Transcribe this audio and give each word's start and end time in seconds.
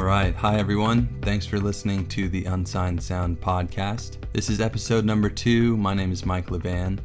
All 0.00 0.06
right. 0.06 0.34
Hi, 0.34 0.56
everyone. 0.56 1.10
Thanks 1.20 1.44
for 1.44 1.60
listening 1.60 2.06
to 2.08 2.30
the 2.30 2.46
Unsigned 2.46 3.02
Sound 3.02 3.38
podcast. 3.38 4.16
This 4.32 4.48
is 4.48 4.58
episode 4.58 5.04
number 5.04 5.28
two. 5.28 5.76
My 5.76 5.92
name 5.92 6.10
is 6.10 6.24
Mike 6.24 6.46
Levan, 6.46 6.98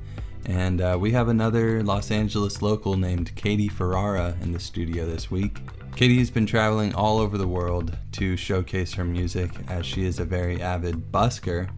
and 0.46 0.80
uh, 0.80 0.98
we 0.98 1.12
have 1.12 1.28
another 1.28 1.84
Los 1.84 2.10
Angeles 2.10 2.62
local 2.62 2.96
named 2.96 3.36
Katie 3.36 3.68
Ferrara 3.68 4.38
in 4.42 4.54
the 4.54 4.62
studio 4.62 5.06
this 5.06 5.30
week. 5.30 5.58
Katie 5.98 6.20
has 6.20 6.32
been 6.32 6.46
traveling 6.46 6.96
all 6.96 7.20
over 7.20 7.38
the 7.38 7.50
world 7.50 7.98
to 8.14 8.38
showcase 8.38 8.94
her 8.94 9.04
music 9.04 9.52
as 9.68 9.86
she 9.86 10.06
is 10.06 10.22
a 10.22 10.26
very 10.26 10.62
avid 10.62 11.12
busker, 11.12 11.70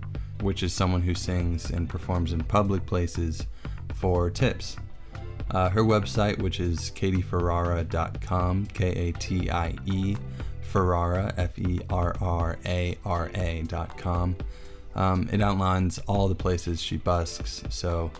which 0.41 0.61
is 0.61 0.71
someone 0.71 1.01
who 1.01 1.15
sings 1.15 1.71
and 1.71 1.89
performs 1.89 2.31
in 2.31 2.43
public 2.43 2.85
places 2.85 3.47
for 3.95 4.29
tips. 4.29 4.77
Uh, 5.49 5.69
her 5.69 5.83
website, 5.83 6.39
which 6.39 6.59
is 6.59 6.91
katieferrara.com, 6.91 8.67
K 8.67 8.89
A 8.89 9.11
T 9.13 9.49
I 9.49 9.75
E, 9.87 10.15
Ferrara, 10.67 11.33
F 11.37 11.57
E 11.57 11.79
R 11.89 12.15
R 12.21 12.57
A 12.65 12.97
R 13.05 13.31
A.com. 13.33 14.35
Um, 14.95 15.29
it 15.31 15.41
outlines 15.41 15.99
all 16.07 16.27
the 16.27 16.35
places 16.35 16.81
she 16.81 16.97
busks, 16.97 17.63
so 17.69 18.11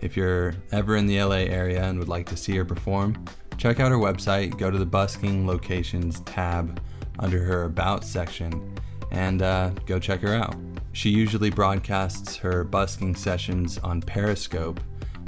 if 0.00 0.16
you're 0.16 0.54
ever 0.72 0.96
in 0.96 1.06
the 1.06 1.22
LA 1.22 1.36
area 1.36 1.82
and 1.82 1.98
would 1.98 2.08
like 2.08 2.26
to 2.26 2.36
see 2.36 2.56
her 2.56 2.64
perform, 2.64 3.24
check 3.56 3.78
out 3.80 3.90
her 3.90 3.98
website, 3.98 4.58
go 4.58 4.70
to 4.70 4.78
the 4.78 4.86
Busking 4.86 5.46
Locations 5.46 6.20
tab 6.20 6.80
under 7.20 7.38
her 7.42 7.64
About 7.64 8.04
section, 8.04 8.74
and 9.12 9.42
uh, 9.42 9.70
go 9.86 9.98
check 10.00 10.20
her 10.20 10.34
out. 10.34 10.56
She 10.92 11.10
usually 11.10 11.50
broadcasts 11.50 12.36
her 12.36 12.64
busking 12.64 13.14
sessions 13.14 13.78
on 13.78 14.02
Periscope 14.02 14.80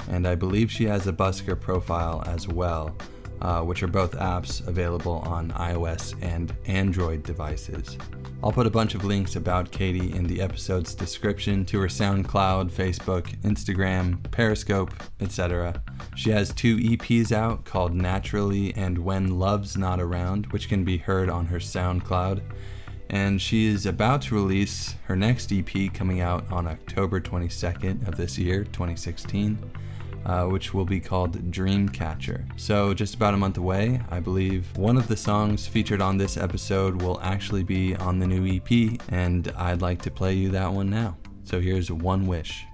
and 0.09 0.27
I 0.27 0.35
believe 0.35 0.71
she 0.71 0.85
has 0.85 1.07
a 1.07 1.13
Busker 1.13 1.59
profile 1.59 2.23
as 2.25 2.47
well, 2.47 2.95
uh, 3.41 3.61
which 3.61 3.83
are 3.83 3.87
both 3.87 4.13
apps 4.13 4.65
available 4.67 5.19
on 5.19 5.51
iOS 5.51 6.15
and 6.21 6.53
Android 6.65 7.23
devices. 7.23 7.97
I'll 8.43 8.51
put 8.51 8.67
a 8.67 8.71
bunch 8.71 8.93
of 8.93 9.03
links 9.03 9.35
about 9.35 9.71
Katie 9.71 10.13
in 10.13 10.25
the 10.25 10.41
episode's 10.41 10.93
description 10.93 11.65
to 11.65 11.79
her 11.79 11.87
SoundCloud, 11.87 12.71
Facebook, 12.71 13.35
Instagram, 13.41 14.21
Periscope, 14.31 14.93
etc. 15.19 15.81
She 16.15 16.29
has 16.29 16.53
two 16.53 16.77
EPs 16.77 17.31
out 17.31 17.65
called 17.65 17.95
Naturally 17.95 18.75
and 18.75 18.99
When 18.99 19.39
Love's 19.39 19.75
Not 19.75 19.99
Around, 19.99 20.47
which 20.47 20.69
can 20.69 20.83
be 20.83 20.97
heard 20.97 21.29
on 21.29 21.47
her 21.47 21.59
SoundCloud. 21.59 22.41
And 23.09 23.41
she 23.41 23.67
is 23.67 23.85
about 23.85 24.23
to 24.23 24.35
release 24.35 24.95
her 25.05 25.15
next 25.15 25.51
EP 25.51 25.93
coming 25.93 26.21
out 26.21 26.51
on 26.51 26.67
October 26.67 27.19
22nd 27.19 28.07
of 28.07 28.17
this 28.17 28.37
year, 28.37 28.65
2016 28.65 29.57
uh, 30.27 30.45
which 30.45 30.73
will 30.73 30.85
be 30.85 30.99
called 30.99 31.51
Dreamcatcher. 31.51 32.59
So, 32.59 32.93
just 32.93 33.15
about 33.15 33.33
a 33.33 33.37
month 33.37 33.57
away, 33.57 34.01
I 34.11 34.19
believe 34.19 34.77
one 34.77 34.97
of 34.97 35.07
the 35.07 35.17
songs 35.17 35.65
featured 35.65 36.01
on 36.01 36.17
this 36.17 36.37
episode 36.37 37.01
will 37.01 37.19
actually 37.21 37.63
be 37.63 37.95
on 37.95 38.19
the 38.19 38.27
new 38.27 38.45
EP, 38.45 38.99
and 39.09 39.47
I'd 39.57 39.81
like 39.81 40.01
to 40.03 40.11
play 40.11 40.33
you 40.33 40.49
that 40.49 40.71
one 40.71 40.89
now. 40.89 41.17
So, 41.45 41.61
here's 41.61 41.89
One 41.89 42.27
Wish. 42.27 42.66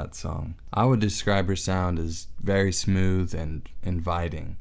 That 0.00 0.14
song. 0.14 0.54
I 0.72 0.84
would 0.84 1.00
describe 1.00 1.48
her 1.48 1.56
sound 1.56 1.98
as 1.98 2.26
very 2.40 2.72
smooth 2.72 3.34
and 3.34 3.68
inviting. 3.82 4.56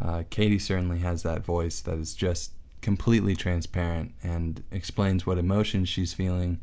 Uh, 0.00 0.24
Katie 0.30 0.58
certainly 0.58 0.98
has 0.98 1.22
that 1.22 1.44
voice 1.44 1.80
that 1.80 1.98
is 1.98 2.14
just 2.14 2.52
completely 2.80 3.36
transparent 3.36 4.12
and 4.22 4.62
explains 4.70 5.24
what 5.24 5.38
emotions 5.38 5.88
she's 5.88 6.12
feeling 6.12 6.60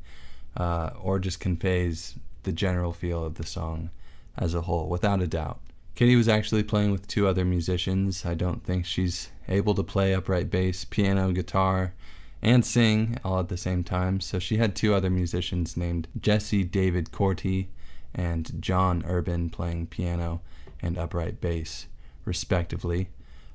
uh, 0.58 0.90
or 1.00 1.20
just 1.20 1.40
conveys 1.40 2.16
the 2.44 2.52
general 2.52 2.92
feel 2.92 3.24
of 3.24 3.36
the 3.36 3.46
song 3.46 3.90
as 4.38 4.54
a 4.54 4.62
whole, 4.62 4.90
without 4.90 5.22
a 5.22 5.28
doubt. 5.28 5.60
Katie 5.96 6.16
was 6.16 6.30
actually 6.30 6.64
playing 6.64 6.92
with 6.92 7.08
two 7.08 7.28
other 7.28 7.46
musicians. 7.46 8.26
I 8.26 8.34
don't 8.34 8.64
think 8.64 8.86
she's 8.86 9.30
able 9.48 9.76
to 9.76 9.84
play 9.84 10.14
upright 10.14 10.50
bass, 10.50 10.86
piano, 10.86 11.32
guitar, 11.32 11.94
and 12.42 12.66
sing 12.66 13.18
all 13.24 13.40
at 13.40 13.50
the 13.50 13.58
same 13.58 13.84
time. 13.84 14.22
So 14.22 14.40
she 14.40 14.58
had 14.58 14.76
two 14.76 14.94
other 14.94 15.10
musicians 15.10 15.76
named 15.76 16.08
Jesse 16.20 16.64
David 16.64 17.12
Corti 17.12 17.70
and 18.14 18.62
John 18.62 19.04
Urban 19.08 19.50
playing 19.50 19.88
piano 19.88 20.42
and 20.82 20.98
upright 20.98 21.42
bass, 21.42 21.88
respectively, 22.26 23.10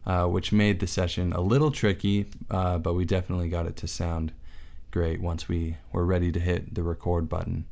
uh, 0.07 0.27
which 0.27 0.53
made 0.53 0.81
the 0.81 0.87
session 0.87 1.33
a 1.33 1.41
little 1.41 1.71
tricky, 1.71 2.27
uh, 2.51 2.79
but 2.79 2.95
we 2.95 3.05
definitely 3.05 3.49
got 3.49 3.67
it 3.67 3.77
to 3.77 3.89
sound 3.89 4.33
great 4.91 5.21
once 5.21 5.49
we 5.49 5.77
were 5.93 6.05
ready 6.05 6.31
to 6.31 6.41
hit 6.41 6.75
the 6.75 6.83
record 6.83 7.29
button. 7.29 7.65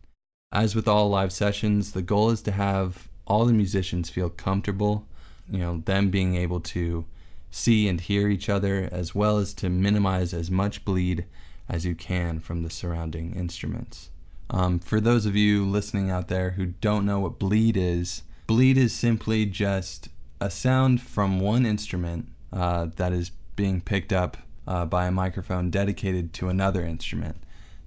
As 0.51 0.75
with 0.75 0.89
all 0.89 1.09
live 1.09 1.33
sessions, 1.33 1.93
the 1.93 2.03
goal 2.03 2.31
is 2.31 2.43
to 2.43 2.53
have 2.53 3.09
all 3.27 3.45
the 3.45 3.53
musicians 3.53 4.11
feel 4.11 4.29
comfortable, 4.29 5.07
you 5.49 5.59
know, 5.59 5.83
them 5.85 6.11
being 6.11 6.35
able 6.37 6.61
to 6.61 7.05
see 7.51 7.87
and 7.87 8.01
hear 8.01 8.29
each 8.29 8.49
other, 8.49 8.89
as 8.91 9.15
well 9.15 9.39
as 9.39 9.55
to 9.55 9.69
minimize 9.69 10.35
as 10.35 10.51
much 10.51 10.85
bleed 10.85 11.27
as 11.69 11.85
you 11.87 11.95
can 11.95 12.41
from 12.41 12.63
the 12.63 12.71
surrounding 12.71 13.35
instruments. 13.35 14.11
Um, 14.53 14.79
for 14.79 15.01
those 15.01 15.25
of 15.25 15.35
you 15.35 15.65
listening 15.65 16.11
out 16.11 16.29
there 16.29 16.51
who 16.51 16.67
don't 16.67 17.07
know 17.07 17.21
what 17.21 17.39
bleed 17.39 17.75
is, 17.75 18.23
bleed 18.47 18.77
is 18.77 18.93
simply 18.93 19.47
just 19.47 20.11
a 20.41 20.51
sound 20.51 21.01
from 21.01 21.41
one 21.41 21.65
instrument 21.65 22.29
uh, 22.53 22.89
that 22.97 23.15
is 23.15 23.31
being 23.57 23.81
picked 23.81 24.13
up 24.13 24.37
uh, 24.67 24.85
by 24.85 25.07
a 25.07 25.11
microphone 25.11 25.71
dedicated 25.71 26.35
to 26.35 26.51
another 26.51 26.85
instrument. 26.85 27.37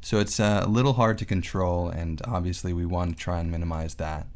So 0.01 0.19
it's 0.19 0.39
uh, 0.39 0.63
a 0.65 0.69
little 0.69 0.93
hard 0.93 1.19
to 1.19 1.25
control, 1.25 1.87
and 1.89 2.21
obviously, 2.25 2.73
we 2.73 2.85
want 2.85 3.17
to 3.17 3.23
try 3.23 3.39
and 3.39 3.51
minimize 3.51 3.95
that 3.95 4.27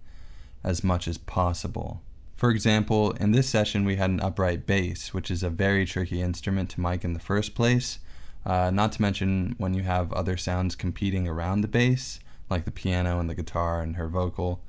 as 0.64 0.84
much 0.84 1.08
as 1.08 1.18
possible. 1.18 2.02
For 2.36 2.52
example, 2.52 3.12
in 3.14 3.32
this 3.32 3.50
session, 3.50 3.86
we 3.86 3.96
had 3.96 4.10
an 4.10 4.20
upright 4.20 4.66
bass, 4.66 5.14
which 5.14 5.30
is 5.30 5.44
a 5.44 5.50
very 5.50 5.86
tricky 5.86 6.22
instrument 6.22 6.70
to 6.72 6.82
mic 6.82 7.04
in 7.04 7.14
the 7.14 7.20
first 7.20 7.54
place. 7.56 8.00
Uh, 8.46 8.72
not 8.72 8.92
to 8.94 9.02
mention 9.02 9.56
when 9.58 9.74
you 9.74 9.84
have 9.84 10.12
other 10.14 10.38
sounds 10.38 10.76
competing 10.76 11.28
around 11.28 11.62
the 11.62 11.68
bass, 11.68 12.20
like 12.50 12.66
the 12.66 12.72
piano 12.72 13.20
and 13.20 13.30
the 13.30 13.36
guitar 13.36 13.82
and 13.82 13.96
her 13.96 14.08
vocal. 14.08 14.62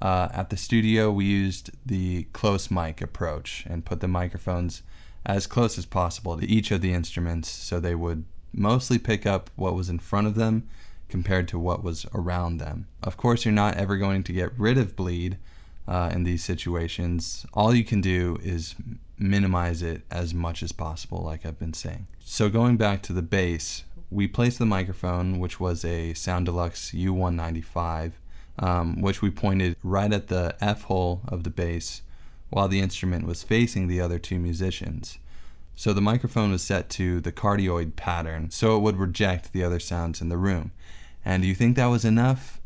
Uh, 0.00 0.28
at 0.32 0.50
the 0.50 0.56
studio, 0.56 1.10
we 1.10 1.24
used 1.24 1.70
the 1.86 2.24
close 2.32 2.70
mic 2.70 3.00
approach 3.00 3.64
and 3.68 3.84
put 3.84 4.00
the 4.00 4.08
microphones 4.08 4.82
as 5.24 5.46
close 5.46 5.78
as 5.78 5.86
possible 5.86 6.36
to 6.36 6.46
each 6.46 6.72
of 6.72 6.80
the 6.80 6.92
instruments 6.92 7.48
so 7.48 7.78
they 7.78 7.94
would 7.94 8.24
mostly 8.52 8.98
pick 8.98 9.24
up 9.24 9.50
what 9.56 9.74
was 9.74 9.88
in 9.88 9.98
front 9.98 10.26
of 10.26 10.34
them 10.34 10.68
compared 11.08 11.46
to 11.48 11.58
what 11.58 11.84
was 11.84 12.06
around 12.14 12.58
them. 12.58 12.86
Of 13.02 13.16
course, 13.16 13.44
you're 13.44 13.52
not 13.52 13.76
ever 13.76 13.96
going 13.96 14.24
to 14.24 14.32
get 14.32 14.58
rid 14.58 14.78
of 14.78 14.96
bleed 14.96 15.38
uh, 15.86 16.10
in 16.12 16.24
these 16.24 16.42
situations. 16.42 17.46
All 17.54 17.74
you 17.74 17.84
can 17.84 18.00
do 18.00 18.38
is 18.42 18.74
minimize 19.22 19.82
it 19.82 20.02
as 20.10 20.34
much 20.34 20.62
as 20.62 20.72
possible, 20.72 21.22
like 21.22 21.46
I've 21.46 21.58
been 21.58 21.74
saying. 21.74 22.06
So, 22.24 22.48
going 22.48 22.76
back 22.76 23.02
to 23.02 23.12
the 23.12 23.22
bass, 23.22 23.84
we 24.10 24.26
placed 24.26 24.58
the 24.58 24.66
microphone, 24.66 25.38
which 25.38 25.58
was 25.58 25.84
a 25.84 26.12
Soundelux 26.12 26.92
U195, 26.94 28.12
um, 28.58 29.00
which 29.00 29.22
we 29.22 29.30
pointed 29.30 29.76
right 29.82 30.12
at 30.12 30.28
the 30.28 30.54
F 30.60 30.82
hole 30.82 31.22
of 31.28 31.44
the 31.44 31.50
bass 31.50 32.02
while 32.50 32.68
the 32.68 32.80
instrument 32.80 33.26
was 33.26 33.42
facing 33.42 33.88
the 33.88 34.00
other 34.00 34.18
two 34.18 34.38
musicians. 34.38 35.18
So 35.74 35.94
the 35.94 36.02
microphone 36.02 36.52
was 36.52 36.62
set 36.62 36.90
to 36.90 37.20
the 37.20 37.32
cardioid 37.32 37.96
pattern, 37.96 38.50
so 38.50 38.76
it 38.76 38.80
would 38.80 38.98
reject 38.98 39.52
the 39.52 39.64
other 39.64 39.80
sounds 39.80 40.20
in 40.20 40.28
the 40.28 40.36
room. 40.36 40.72
And 41.24 41.42
do 41.42 41.48
you 41.48 41.54
think 41.54 41.76
that 41.76 41.86
was 41.86 42.04
enough? 42.04 42.60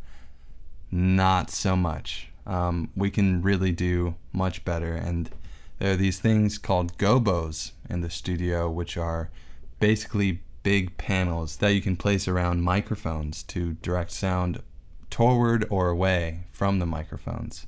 Not 0.90 1.50
so 1.50 1.76
much. 1.76 2.30
Um, 2.46 2.90
we 2.96 3.10
can 3.10 3.42
really 3.42 3.70
do 3.70 4.16
much 4.32 4.64
better. 4.64 4.94
And 4.94 5.30
there 5.78 5.92
are 5.92 5.96
these 5.96 6.18
things 6.18 6.58
called 6.58 6.96
gobos 6.98 7.72
in 7.88 8.00
the 8.00 8.10
studio, 8.10 8.70
which 8.70 8.96
are 8.96 9.30
basically 9.78 10.40
big 10.62 10.96
panels 10.96 11.56
that 11.58 11.74
you 11.74 11.80
can 11.80 11.96
place 11.96 12.26
around 12.26 12.62
microphones 12.62 13.42
to 13.44 13.74
direct 13.74 14.10
sound 14.10 14.62
toward 15.10 15.66
or 15.70 15.88
away 15.88 16.44
from 16.52 16.78
the 16.78 16.86
microphones. 16.86 17.66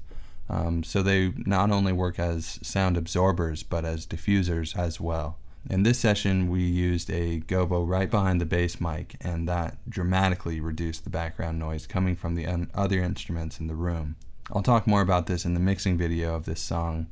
Um, 0.48 0.82
so 0.82 1.02
they 1.02 1.32
not 1.36 1.70
only 1.70 1.92
work 1.92 2.18
as 2.18 2.58
sound 2.62 2.96
absorbers 2.96 3.62
but 3.62 3.84
as 3.84 4.06
diffusers 4.06 4.76
as 4.76 5.00
well. 5.00 5.38
In 5.68 5.82
this 5.82 5.98
session, 5.98 6.48
we 6.48 6.62
used 6.62 7.10
a 7.10 7.40
gobo 7.40 7.86
right 7.86 8.10
behind 8.10 8.40
the 8.40 8.46
bass 8.46 8.80
mic, 8.80 9.16
and 9.20 9.46
that 9.48 9.76
dramatically 9.88 10.60
reduced 10.60 11.04
the 11.04 11.10
background 11.10 11.58
noise 11.58 11.86
coming 11.86 12.16
from 12.16 12.36
the 12.36 12.46
un- 12.46 12.70
other 12.74 13.00
instruments 13.00 13.60
in 13.60 13.66
the 13.66 13.74
room. 13.74 14.16
I'll 14.50 14.62
talk 14.62 14.86
more 14.86 15.02
about 15.02 15.26
this 15.26 15.44
in 15.44 15.52
the 15.52 15.60
mixing 15.60 15.98
video 15.98 16.34
of 16.34 16.46
this 16.46 16.60
song, 16.60 17.08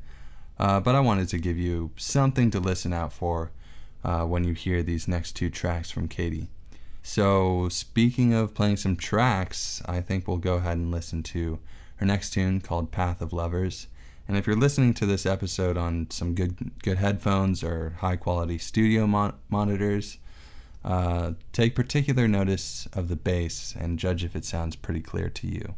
uh, 0.59 0.81
but 0.81 0.95
I 0.95 1.01
wanted 1.01 1.29
to 1.29 1.39
give 1.39 1.59
you 1.59 1.91
something 1.97 2.51
to 2.51 2.61
listen 2.61 2.93
out 2.93 3.13
for 3.13 3.51
uh, 4.05 4.25
when 4.25 4.45
you 4.45 4.55
hear 4.55 4.83
these 4.83 5.09
next 5.09 5.33
two 5.33 5.51
tracks 5.51 5.91
from 5.91 6.09
Katie. 6.09 6.49
So, 7.03 7.69
speaking 7.69 8.35
of 8.35 8.55
playing 8.55 8.79
some 8.79 8.97
tracks, 8.97 9.83
I 9.87 10.01
think 10.01 10.27
we'll 10.27 10.39
go 10.39 10.55
ahead 10.55 10.77
and 10.77 10.91
listen 10.91 11.23
to 11.25 11.61
her 11.97 12.07
next 12.07 12.31
tune 12.31 12.61
called 12.61 12.91
Path 12.91 13.21
of 13.21 13.33
Lovers. 13.33 13.87
And 14.29 14.37
if 14.37 14.47
you're 14.47 14.57
listening 14.57 14.93
to 14.95 15.07
this 15.07 15.25
episode 15.25 15.77
on 15.77 16.11
some 16.11 16.35
good 16.35 16.73
good 16.83 16.99
headphones 16.99 17.63
or 17.63 17.97
high 18.01 18.17
quality 18.17 18.59
studio 18.59 19.07
mon- 19.07 19.35
monitors, 19.49 20.19
uh, 20.85 21.33
take 21.53 21.75
particular 21.75 22.27
notice 22.27 22.89
of 22.93 23.09
the 23.09 23.17
bass 23.17 23.75
and 23.79 23.99
judge 23.99 24.25
if 24.25 24.35
it 24.35 24.45
sounds 24.45 24.77
pretty 24.77 25.01
clear 25.01 25.29
to 25.29 25.47
you. 25.47 25.75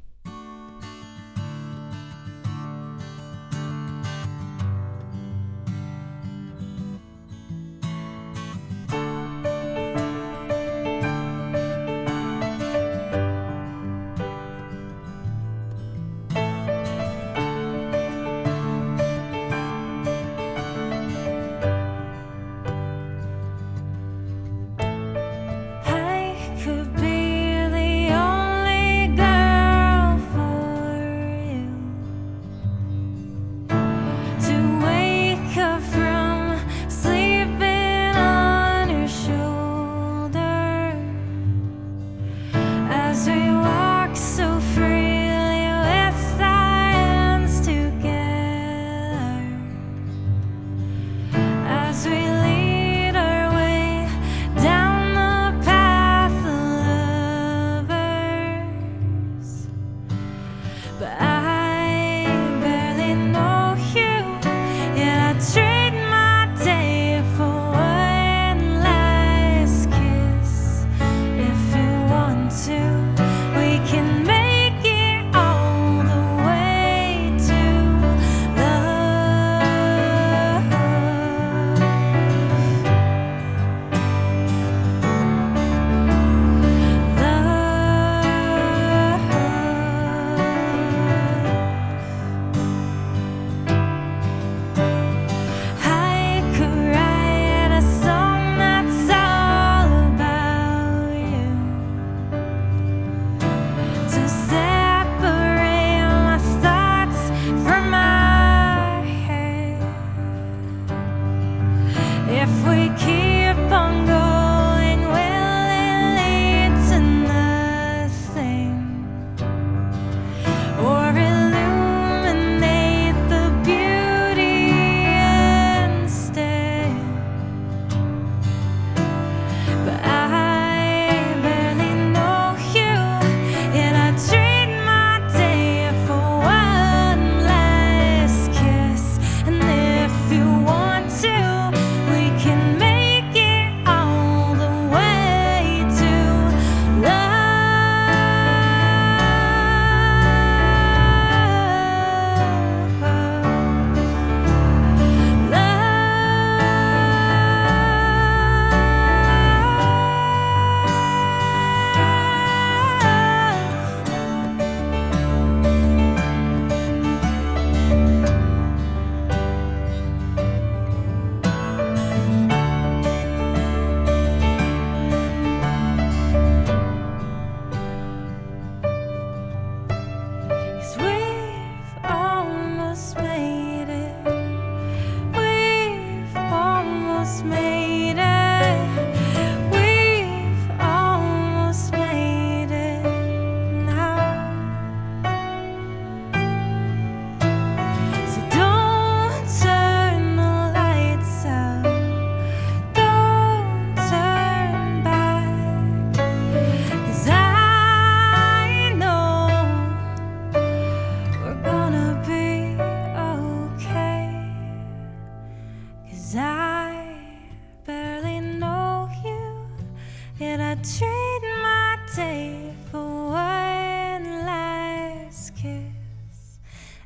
Trade 220.83 221.43
my 221.63 221.99
day 222.15 222.75
for 222.91 223.31
one 223.31 224.25
last 224.47 225.57
kiss. 225.57 226.61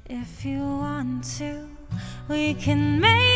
If 0.07 0.45
you 0.45 0.61
want 0.61 1.25
to, 1.38 1.69
we 2.29 2.55
can 2.55 3.00
make 3.00 3.32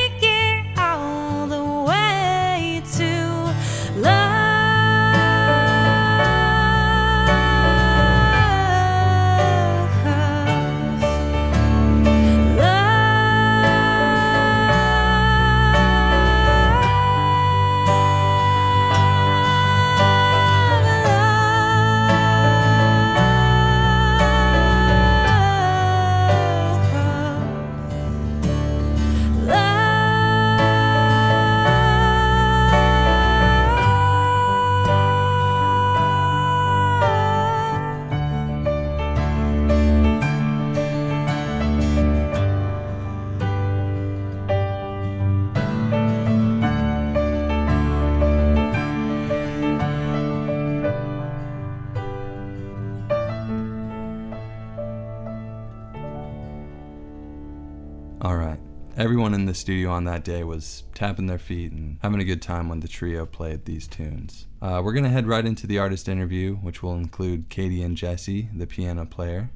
All 58.27 58.35
right. 58.35 58.59
Everyone 58.97 59.35
in 59.35 59.47
the 59.47 59.55
studio 59.55 59.91
on 59.91 60.03
that 60.07 60.25
day 60.25 60.43
was 60.43 60.83
tapping 60.95 61.27
their 61.27 61.39
feet 61.39 61.71
and 61.71 62.01
having 62.03 62.19
a 62.21 62.25
good 62.25 62.43
time 62.43 62.69
when 62.69 62.81
the 62.81 62.89
trio 62.89 63.25
played 63.25 63.67
these 63.67 63.87
tunes. 63.87 64.49
Uh, 64.61 64.83
we're 64.85 64.95
going 64.95 65.05
to 65.05 65.11
head 65.11 65.29
right 65.29 65.47
into 65.47 65.69
the 65.69 65.79
artist 65.79 66.09
interview, 66.09 66.57
which 66.57 66.83
will 66.83 66.97
include 66.97 67.51
Katie 67.51 67.85
and 67.85 67.97
Jesse, 67.97 68.49
the 68.53 68.67
piano 68.67 69.07
player. 69.07 69.51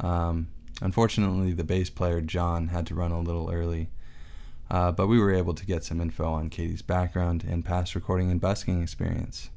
Um, 0.00 0.46
unfortunately, 0.80 1.52
the 1.52 1.64
bass 1.64 1.90
player, 1.90 2.22
John, 2.22 2.68
had 2.68 2.86
to 2.86 2.94
run 2.94 3.12
a 3.12 3.20
little 3.20 3.50
early, 3.52 3.90
uh, 4.70 4.90
but 4.90 5.06
we 5.06 5.18
were 5.18 5.34
able 5.34 5.52
to 5.52 5.66
get 5.66 5.84
some 5.84 6.00
info 6.00 6.24
on 6.32 6.48
Katie's 6.48 6.80
background 6.80 7.44
and 7.46 7.62
past 7.62 7.94
recording 7.94 8.30
and 8.30 8.40
busking 8.40 8.82
experience. 8.82 9.50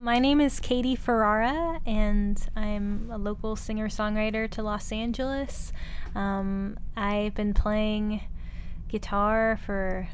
My 0.00 0.18
name 0.18 0.40
is 0.40 0.60
Katie 0.60 0.96
Ferrara, 0.96 1.80
and 1.86 2.38
I'm 2.56 3.08
a 3.10 3.16
local 3.16 3.56
singer 3.56 3.88
songwriter 3.88 4.50
to 4.50 4.62
Los 4.62 4.90
Angeles. 4.92 5.72
Um, 6.14 6.78
I've 6.96 7.34
been 7.34 7.54
playing 7.54 8.20
guitar 8.88 9.58
for 9.64 10.08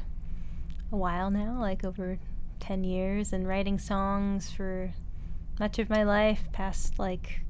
a 0.91 0.95
while 0.95 1.29
now, 1.31 1.59
like 1.59 1.83
over 1.83 2.19
10 2.59 2.83
years, 2.83 3.33
and 3.33 3.47
writing 3.47 3.79
songs 3.79 4.51
for 4.51 4.93
much 5.59 5.79
of 5.79 5.89
my 5.89 6.03
life, 6.03 6.43
past 6.53 6.99
like 6.99 7.41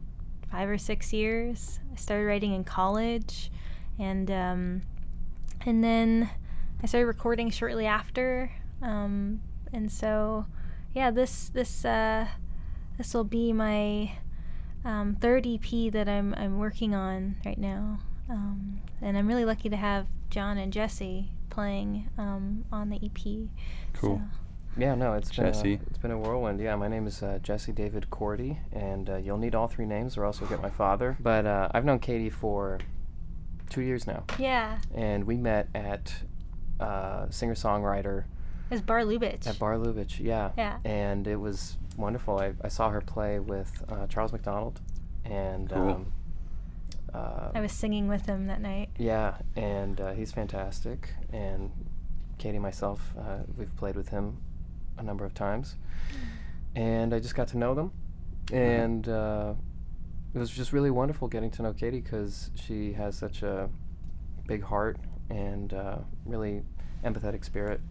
five 0.49 0.69
or 0.69 0.77
six 0.77 1.13
years. 1.13 1.79
I 1.91 1.95
started 1.97 2.25
writing 2.25 2.53
in 2.53 2.63
college, 2.63 3.51
and 3.99 4.31
um, 4.31 4.81
and 5.65 5.83
then 5.83 6.29
I 6.81 6.87
started 6.87 7.07
recording 7.07 7.51
shortly 7.51 7.85
after. 7.85 8.51
Um, 8.81 9.41
and 9.73 9.91
so, 9.91 10.47
yeah, 10.93 11.11
this 11.11 11.49
this 11.49 11.85
uh, 11.85 12.27
this 12.97 13.13
will 13.13 13.23
be 13.23 13.53
my 13.53 14.13
um, 14.85 15.15
third 15.21 15.45
EP 15.47 15.91
that 15.93 16.07
I'm 16.09 16.33
I'm 16.35 16.57
working 16.59 16.93
on 16.95 17.35
right 17.45 17.57
now. 17.57 17.99
Um, 18.29 18.81
and 19.01 19.17
I'm 19.17 19.27
really 19.27 19.45
lucky 19.45 19.69
to 19.69 19.75
have 19.75 20.07
John 20.29 20.57
and 20.57 20.71
Jesse 20.71 21.29
playing 21.49 22.09
um, 22.17 22.63
on 22.71 22.89
the 22.89 22.95
EP. 23.03 23.49
Cool. 23.93 24.17
So- 24.17 24.21
Yeah, 24.77 24.95
no, 24.95 25.13
it's 25.15 25.35
been 25.35 25.47
Jesse. 25.47 25.73
a, 25.73 25.79
it's 25.89 25.97
been 25.97 26.11
a 26.11 26.17
whirlwind. 26.17 26.61
Yeah, 26.61 26.77
my 26.77 26.87
name 26.87 27.05
is 27.07 27.21
uh, 27.21 27.39
Jesse 27.43 27.73
David 27.73 28.09
Corti, 28.09 28.59
and 28.71 29.09
uh, 29.09 29.17
you'll 29.17 29.37
need 29.37 29.53
all 29.53 29.67
three 29.67 29.85
names, 29.85 30.17
or 30.17 30.23
else 30.23 30.39
you'll 30.39 30.49
get 30.49 30.61
my 30.61 30.69
father. 30.69 31.17
But 31.19 31.45
uh, 31.45 31.67
I've 31.73 31.83
known 31.83 31.99
Katie 31.99 32.29
for 32.29 32.79
two 33.69 33.81
years 33.81 34.07
now, 34.07 34.23
yeah, 34.39 34.79
and 34.95 35.25
we 35.25 35.35
met 35.35 35.67
at 35.75 36.13
uh, 36.79 37.29
singer 37.29 37.53
songwriter 37.55 38.23
it's 38.71 38.81
Bar 38.81 39.01
Lubitsch. 39.03 39.45
at 39.47 39.59
Bar 39.59 39.75
Lubitsch. 39.77 40.19
Yeah, 40.19 40.51
Yeah. 40.57 40.77
and 40.85 41.27
it 41.27 41.35
was 41.35 41.77
wonderful. 41.97 42.39
I, 42.39 42.53
I 42.63 42.67
saw 42.69 42.89
her 42.89 43.01
play 43.01 43.39
with 43.39 43.83
uh, 43.89 44.07
Charles 44.07 44.31
McDonald, 44.31 44.79
and 45.25 45.69
Cool. 45.69 45.89
um, 45.89 46.11
uh, 47.13 47.51
I 47.53 47.59
was 47.61 47.71
singing 47.73 48.07
with 48.07 48.25
him 48.25 48.47
that 48.47 48.61
night. 48.61 48.89
yeah, 48.97 49.35
and 49.55 49.99
uh, 49.99 50.13
he's 50.13 50.31
fantastic. 50.31 51.09
And 51.33 51.71
Katie 52.37 52.55
and 52.55 52.63
myself, 52.63 53.13
uh, 53.19 53.39
we've 53.57 53.75
played 53.75 53.95
with 53.95 54.09
him 54.09 54.37
a 54.97 55.03
number 55.03 55.25
of 55.25 55.33
times, 55.33 55.75
and 56.75 57.13
I 57.13 57.19
just 57.19 57.35
got 57.35 57.49
to 57.49 57.57
know 57.57 57.73
them, 57.75 57.91
and 58.53 59.07
uh, 59.09 59.53
it 60.33 60.39
was 60.39 60.49
just 60.49 60.71
really 60.71 60.89
wonderful 60.91 61.27
getting 61.27 61.51
to 61.51 61.61
know 61.63 61.73
Katie 61.73 61.99
because 61.99 62.51
she 62.55 62.93
has 62.93 63.17
such 63.17 63.43
a 63.43 63.69
big 64.47 64.63
heart 64.63 64.97
and 65.29 65.73
uh, 65.73 65.97
really 66.25 66.61
empathetic 67.03 67.43
spirit. 67.43 67.81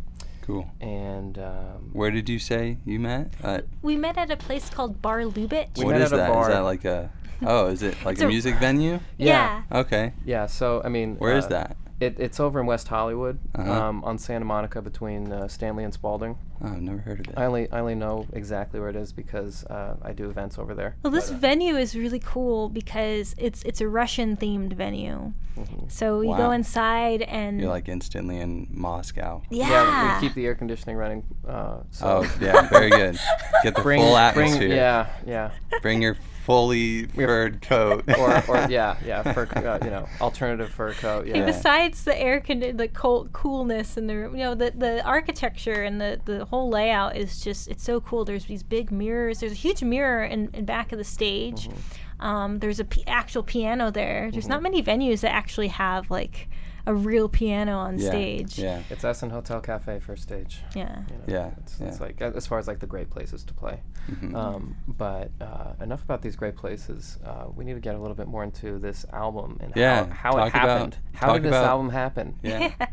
Cool. 0.50 0.70
And 0.80 1.38
um, 1.38 1.90
Where 1.92 2.10
did 2.10 2.28
you 2.28 2.38
say 2.38 2.78
you 2.84 2.98
met? 3.00 3.32
Uh, 3.42 3.60
We 3.82 3.96
met 3.96 4.16
at 4.18 4.30
a 4.30 4.36
place 4.36 4.68
called 4.70 5.00
Bar 5.02 5.20
Lubitsch. 5.22 5.78
We 5.78 5.84
what 5.84 5.92
met 5.92 6.02
is 6.02 6.12
at 6.12 6.16
a 6.16 6.16
that? 6.22 6.30
Is 6.30 6.34
bar. 6.34 6.48
that 6.50 6.60
like 6.60 6.84
a. 6.84 7.10
Oh, 7.42 7.66
is 7.68 7.82
it 7.82 7.96
like 8.04 8.18
a 8.20 8.24
a- 8.24 8.28
music 8.28 8.56
venue? 8.56 9.00
yeah. 9.18 9.62
Okay. 9.72 10.12
yeah, 10.24 10.46
so 10.46 10.82
I 10.84 10.88
mean, 10.88 11.16
Where 11.16 11.36
is 11.36 11.46
uh, 11.46 11.48
that? 11.50 11.76
It, 12.00 12.16
it's 12.18 12.40
over 12.40 12.58
in 12.60 12.66
West 12.66 12.88
Hollywood, 12.88 13.38
Uh-huh. 13.54 13.70
um, 13.70 14.04
on 14.04 14.16
Santa 14.18 14.44
Monica 14.46 14.80
between 14.80 15.30
uh, 15.32 15.48
Stanley 15.48 15.84
and 15.84 15.92
Spaulding. 15.92 16.38
Oh, 16.62 16.66
I've 16.68 16.80
never 16.80 16.98
heard 16.98 17.20
of 17.20 17.28
it. 17.28 17.34
I 17.36 17.44
only 17.44 17.70
I 17.70 17.80
only 17.80 17.94
know 17.94 18.26
exactly 18.32 18.80
where 18.80 18.88
it 18.88 18.96
is 18.96 19.12
because 19.12 19.64
uh, 19.66 19.96
I 20.02 20.12
do 20.12 20.28
events 20.30 20.58
over 20.58 20.74
there. 20.74 20.96
Well, 21.02 21.10
this 21.10 21.28
But, 21.28 21.36
uh, 21.36 21.38
venue 21.40 21.76
is 21.76 21.94
really 21.94 22.18
cool 22.18 22.68
because 22.70 23.34
it's 23.38 23.62
it's 23.64 23.80
a 23.82 23.88
Russian 23.88 24.36
themed 24.36 24.72
venue. 24.74 25.32
mhm. 25.58 25.90
So 25.92 26.20
you 26.22 26.30
Wow. 26.30 26.36
go 26.38 26.50
inside 26.52 27.22
and 27.22 27.60
You're 27.60 27.70
like 27.70 27.88
instantly 27.88 28.38
in 28.38 28.66
Moscow. 28.70 29.42
yeah, 29.50 30.14
we 30.20 30.26
keep 30.26 30.34
the 30.34 30.46
air 30.46 30.54
conditioning 30.54 30.96
running. 30.96 31.22
Uh, 31.46 31.78
so 31.90 32.06
Oh, 32.24 32.36
yeah, 32.40 32.68
very 32.68 32.90
good. 32.90 33.18
Get 33.62 33.74
the 33.74 33.82
bring, 33.88 34.00
full 34.00 34.12
bring- 34.12 34.18
atmosphere. 34.48 34.68
yeah, 34.74 35.06
yeah. 35.26 35.50
Bring 35.82 36.00
your 36.02 36.16
fully 36.50 37.06
furred 37.06 37.62
coat. 37.62 38.04
or, 38.18 38.42
or 38.48 38.66
yeah, 38.68 38.96
yeah, 39.06 39.32
fur, 39.32 39.46
uh, 39.54 39.78
you 39.84 39.90
know, 39.90 40.08
alternative 40.20 40.68
fur 40.70 40.92
coat. 40.94 41.26
Hey, 41.26 41.38
Yeah. 41.38 41.46
besides 41.46 42.02
the 42.04 42.20
air 42.20 42.40
condi- 42.40 42.76
the 42.76 42.88
cold 42.88 43.32
coolness 43.32 43.96
in 43.96 44.08
the 44.08 44.16
room, 44.16 44.34
you 44.36 44.42
know, 44.44 44.54
the 44.56 44.72
the 44.76 45.04
architecture 45.04 45.82
and 45.84 46.00
the 46.00 46.20
the 46.24 46.44
whole 46.46 46.68
layout 46.68 47.16
is 47.16 47.40
just 47.40 47.68
it's 47.68 47.84
so 47.84 48.00
cool. 48.00 48.24
There's 48.24 48.46
these 48.46 48.62
big 48.64 48.90
mirrors. 48.90 49.40
There's 49.40 49.52
a 49.52 49.62
huge 49.66 49.82
mirror 49.82 50.24
in, 50.24 50.50
in 50.52 50.64
back 50.64 50.90
of 50.92 50.98
the 50.98 51.04
stage. 51.04 51.68
Mm-hmm. 51.68 52.26
Um, 52.26 52.58
there's 52.58 52.80
a 52.80 52.84
p- 52.84 53.04
actual 53.06 53.42
piano 53.42 53.90
there. 53.90 54.30
There's 54.30 54.48
not 54.48 54.60
many 54.62 54.82
venues 54.82 55.20
that 55.20 55.32
actually 55.32 55.68
have 55.68 56.10
like 56.10 56.48
a 56.86 56.94
real 56.94 57.28
piano 57.28 57.78
on 57.78 57.98
yeah, 57.98 58.08
stage. 58.08 58.58
Yeah. 58.58 58.82
It's 58.90 59.04
us 59.04 59.18
Essen 59.18 59.30
Hotel 59.30 59.60
Cafe 59.60 60.00
first 60.00 60.22
stage. 60.22 60.60
Yeah. 60.74 60.98
You 61.10 61.14
know, 61.16 61.24
Yeah, 61.26 61.50
It's, 61.58 61.80
it's 61.80 62.00
like 62.00 62.20
as 62.22 62.46
far 62.46 62.58
as 62.58 62.66
like 62.68 62.78
the 62.80 62.86
great 62.86 63.10
places 63.10 63.44
to 63.44 63.54
play. 63.54 63.80
Mhm. 64.10 64.34
Um, 64.34 64.76
but 64.88 65.30
uh, 65.40 65.74
enough 65.80 66.02
about 66.02 66.22
these 66.22 66.36
great 66.36 66.56
places. 66.56 67.18
Uh, 67.24 67.46
we 67.54 67.64
need 67.64 67.74
to 67.74 67.80
get 67.80 67.94
a 67.94 67.98
little 67.98 68.14
bit 68.16 68.26
more 68.28 68.42
into 68.44 68.78
this 68.78 69.04
album 69.12 69.58
and 69.60 69.72
Yeah, 69.76 70.06
how, 70.06 70.12
how 70.12 70.30
it 70.30 70.40
talk 70.40 70.48
about- 70.54 70.68
happened. 70.68 70.98
how 71.14 71.26
talk 71.28 71.36
did 71.36 71.44
this 71.44 71.54
album 71.54 71.90
happen? 71.90 72.36
yeah. 72.42 72.72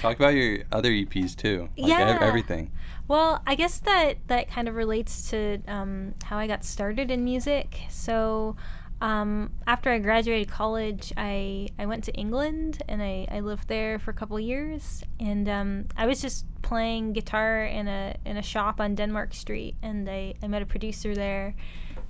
Talk 0.00 0.16
about 0.16 0.34
your 0.34 0.58
other 0.70 0.90
EPs 0.90 1.34
too. 1.34 1.68
Like 1.76 1.92
ev- 1.92 2.08
Yeah. 2.08 2.18
everything. 2.20 2.70
Well, 3.08 3.42
I 3.46 3.54
guess 3.54 3.78
that 3.80 4.18
that 4.28 4.48
kind 4.50 4.68
of 4.68 4.74
relates 4.76 5.30
to 5.30 5.60
um, 5.66 6.14
how 6.22 6.36
I 6.38 6.46
got 6.46 6.64
started 6.64 7.10
in 7.10 7.24
music. 7.24 7.78
So, 7.88 8.56
um, 9.00 9.50
after 9.66 9.90
I 9.90 9.98
graduated 9.98 10.48
college, 10.48 11.12
I, 11.16 11.68
I 11.78 11.86
went 11.86 12.04
to 12.04 12.12
England 12.12 12.82
and 12.88 13.02
I, 13.02 13.26
I 13.30 13.40
lived 13.40 13.68
there 13.68 13.98
for 13.98 14.10
a 14.10 14.14
couple 14.14 14.38
years. 14.40 15.02
And 15.20 15.48
um, 15.48 15.86
I 15.96 16.06
was 16.06 16.22
just 16.22 16.46
playing 16.62 17.12
guitar 17.12 17.64
in 17.64 17.86
a 17.88 18.16
in 18.24 18.36
a 18.36 18.42
shop 18.42 18.80
on 18.80 18.94
Denmark 18.94 19.34
Street, 19.34 19.76
and 19.82 20.08
I, 20.08 20.34
I 20.42 20.48
met 20.48 20.62
a 20.62 20.66
producer 20.66 21.14
there. 21.14 21.54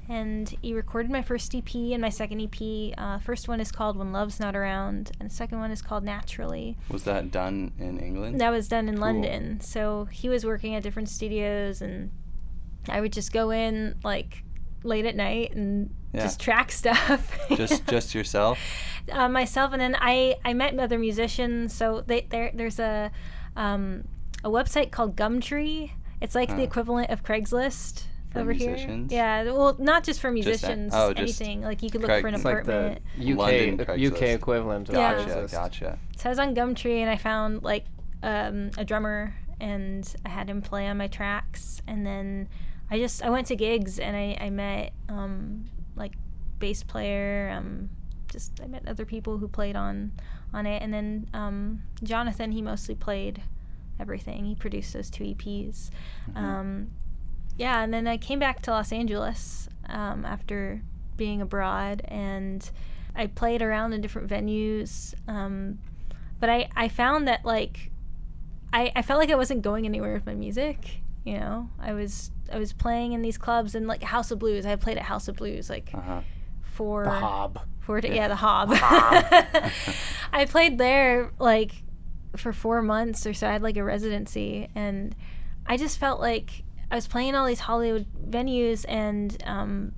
And 0.08 0.54
he 0.60 0.74
recorded 0.74 1.10
my 1.10 1.22
first 1.22 1.54
EP 1.54 1.74
and 1.74 2.00
my 2.00 2.10
second 2.10 2.40
EP. 2.40 2.94
Uh, 2.98 3.18
first 3.18 3.48
one 3.48 3.58
is 3.58 3.72
called 3.72 3.96
When 3.96 4.12
Love's 4.12 4.38
Not 4.38 4.54
Around, 4.54 5.12
and 5.18 5.30
the 5.30 5.34
second 5.34 5.60
one 5.60 5.70
is 5.70 5.80
called 5.80 6.04
Naturally. 6.04 6.76
Was 6.90 7.04
that 7.04 7.30
done 7.30 7.72
in 7.78 7.98
England? 7.98 8.38
That 8.38 8.50
was 8.50 8.68
done 8.68 8.88
in 8.88 8.96
Cool. 8.96 9.04
London. 9.06 9.60
So 9.60 10.06
he 10.10 10.28
was 10.28 10.44
working 10.44 10.74
at 10.74 10.82
different 10.82 11.08
studios, 11.08 11.80
and 11.80 12.10
I 12.88 13.00
would 13.00 13.14
just 13.14 13.32
go 13.32 13.50
in 13.50 13.94
like 14.04 14.44
late 14.84 15.06
at 15.06 15.16
night 15.16 15.54
and 15.54 15.90
Yeah. 16.12 16.22
just 16.22 16.40
track 16.40 16.70
stuff. 16.82 17.36
just 17.56 17.86
just 17.88 18.14
yourself? 18.14 18.58
uh, 19.12 19.28
myself, 19.28 19.72
and 19.72 19.80
then 19.80 19.96
I 19.98 20.36
I 20.44 20.52
met 20.54 20.78
other 20.78 20.98
musicians. 20.98 21.72
So 21.74 22.02
they 22.06 22.26
there 22.30 22.50
there's 22.54 22.78
a 22.78 23.10
um, 23.56 24.04
a 24.44 24.50
website 24.50 24.90
called 24.90 25.16
Gumtree. 25.16 25.90
It's 26.20 26.34
like 26.34 26.48
the 26.48 26.62
equivalent 26.62 27.10
of 27.10 27.22
Craigslist 27.22 28.04
for 28.30 28.40
over 28.40 28.50
musicians? 28.50 29.12
here. 29.12 29.20
Yeah, 29.20 29.44
well, 29.52 29.76
not 29.78 30.04
just 30.04 30.20
for 30.20 30.30
musicians, 30.30 30.60
Just 30.60 30.68
musicians, 30.68 30.92
oh, 30.94 31.12
just 31.12 31.40
anything. 31.40 31.62
Like 31.62 31.82
you 31.82 31.90
could 31.90 32.00
look 32.00 32.08
Craig- 32.10 32.22
for 32.22 32.28
an 32.28 32.34
It's 32.34 32.44
like 32.44 32.64
the 32.64 32.78
apartment. 32.78 33.02
UK 33.20 33.36
London 33.78 34.12
UK 34.12 34.22
equivalent 34.22 34.88
of 34.88 34.94
Yeah. 34.94 35.14
Gotcha, 35.14 35.28
Craigslist. 35.30 35.52
gotcha. 35.52 35.98
So 36.16 36.28
I 36.28 36.30
was 36.30 36.38
on 36.38 36.54
Gumtree 36.54 36.98
and 37.00 37.10
I 37.10 37.16
found 37.16 37.62
like 37.62 37.84
um, 38.22 38.70
a 38.78 38.84
drummer 38.84 39.34
and 39.60 40.08
I 40.24 40.30
had 40.30 40.48
him 40.48 40.62
play 40.62 40.86
on 40.88 40.96
my 40.96 41.06
tracks. 41.08 41.82
And 41.86 42.06
then 42.06 42.48
I 42.90 42.98
just 42.98 43.22
I 43.22 43.30
went 43.30 43.46
to 43.48 43.56
gigs 43.56 43.98
and 43.98 44.16
I 44.16 44.36
I 44.40 44.50
met 44.50 44.92
um, 45.08 45.64
like 45.96 46.12
bass 46.58 46.82
player. 46.82 47.52
Um, 47.56 47.90
just 48.30 48.60
I 48.62 48.66
met 48.66 48.86
other 48.88 49.04
people 49.04 49.38
who 49.38 49.48
played 49.48 49.76
on 49.76 50.12
on 50.52 50.66
it. 50.66 50.82
And 50.82 50.92
then 50.92 51.28
um, 51.34 51.82
Jonathan 52.02 52.52
he 52.52 52.62
mostly 52.62 52.94
played 52.94 53.42
everything. 53.98 54.44
He 54.44 54.54
produced 54.54 54.92
those 54.92 55.10
two 55.10 55.24
EPs. 55.24 55.90
Mhm. 56.30 56.36
Um, 56.36 56.90
yeah, 57.56 57.82
and 57.82 57.94
then 57.94 58.08
I 58.08 58.16
came 58.16 58.38
back 58.40 58.62
to 58.62 58.72
Los 58.72 58.92
Angeles 58.92 59.68
um, 59.88 60.24
after 60.24 60.82
being 61.16 61.40
abroad, 61.40 62.02
and 62.06 62.68
I 63.14 63.28
played 63.28 63.62
around 63.62 63.92
in 63.92 64.00
different 64.00 64.28
venues. 64.28 65.14
Um, 65.28 65.78
but 66.40 66.50
I, 66.50 66.68
I 66.74 66.88
found 66.88 67.28
that 67.28 67.44
like 67.44 67.92
I, 68.72 68.90
I 68.96 69.02
felt 69.02 69.20
like 69.20 69.30
I 69.30 69.36
wasn't 69.36 69.62
going 69.62 69.86
anywhere 69.86 70.14
with 70.14 70.26
my 70.26 70.34
music. 70.34 71.00
You 71.24 71.38
know, 71.40 71.70
I 71.80 71.92
was 71.94 72.30
I 72.52 72.58
was 72.58 72.72
playing 72.72 73.12
in 73.12 73.22
these 73.22 73.38
clubs 73.38 73.74
and 73.74 73.86
like 73.86 74.02
House 74.02 74.30
of 74.30 74.38
Blues. 74.38 74.66
I 74.66 74.76
played 74.76 74.98
at 74.98 75.04
House 75.04 75.26
of 75.28 75.36
Blues 75.36 75.70
like 75.70 75.90
Uh-huh. 75.94 76.20
for 76.62 77.04
The 77.04 77.10
Hob. 77.10 77.60
Four 77.80 77.98
Yeah. 78.00 78.12
yeah. 78.14 78.28
the 78.28 78.36
Hob. 78.36 78.68
Hob. 78.74 79.24
I 80.32 80.44
played 80.46 80.78
there 80.78 81.32
like 81.38 81.72
for 82.36 82.52
four 82.52 82.82
months 82.82 83.26
or 83.26 83.32
so. 83.34 83.48
I 83.48 83.52
had 83.52 83.62
like 83.62 83.76
a 83.76 83.84
residency, 83.84 84.68
and 84.74 85.14
I 85.66 85.76
just 85.76 85.98
felt 85.98 86.20
like 86.20 86.62
I 86.90 86.94
was 86.96 87.06
playing 87.06 87.34
all 87.34 87.46
these 87.46 87.60
Hollywood 87.60 88.06
venues, 88.28 88.84
and 88.88 89.36
um, 89.46 89.92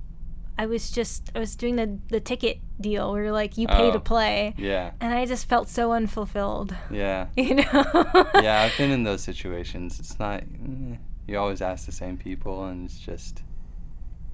I 0.57 0.65
was 0.67 0.91
just 0.91 1.31
I 1.35 1.39
was 1.39 1.55
doing 1.55 1.75
the 1.75 1.97
the 2.09 2.19
ticket 2.19 2.59
deal 2.79 3.11
where 3.11 3.31
like 3.31 3.57
you 3.57 3.67
pay 3.67 3.89
Oh. 3.89 3.91
to 3.91 3.99
play, 3.99 4.53
Yeah, 4.57 4.91
and 5.01 5.13
I 5.13 5.25
just 5.25 5.47
felt 5.49 5.67
so 5.67 5.91
unfulfilled. 5.93 6.75
yeah. 6.91 7.27
You 7.35 7.55
know? 7.55 8.29
yeah, 8.35 8.61
I've 8.69 8.77
been 8.77 8.91
in 8.91 9.03
those 9.03 9.23
situations. 9.23 9.99
It's 9.99 10.19
not. 10.19 10.41
eh, 10.43 10.95
You 11.27 11.37
always 11.37 11.61
ask 11.61 11.85
the 11.85 11.91
same 11.91 12.17
people, 12.17 12.65
and 12.65 12.85
it's 12.85 12.99
just. 12.99 13.43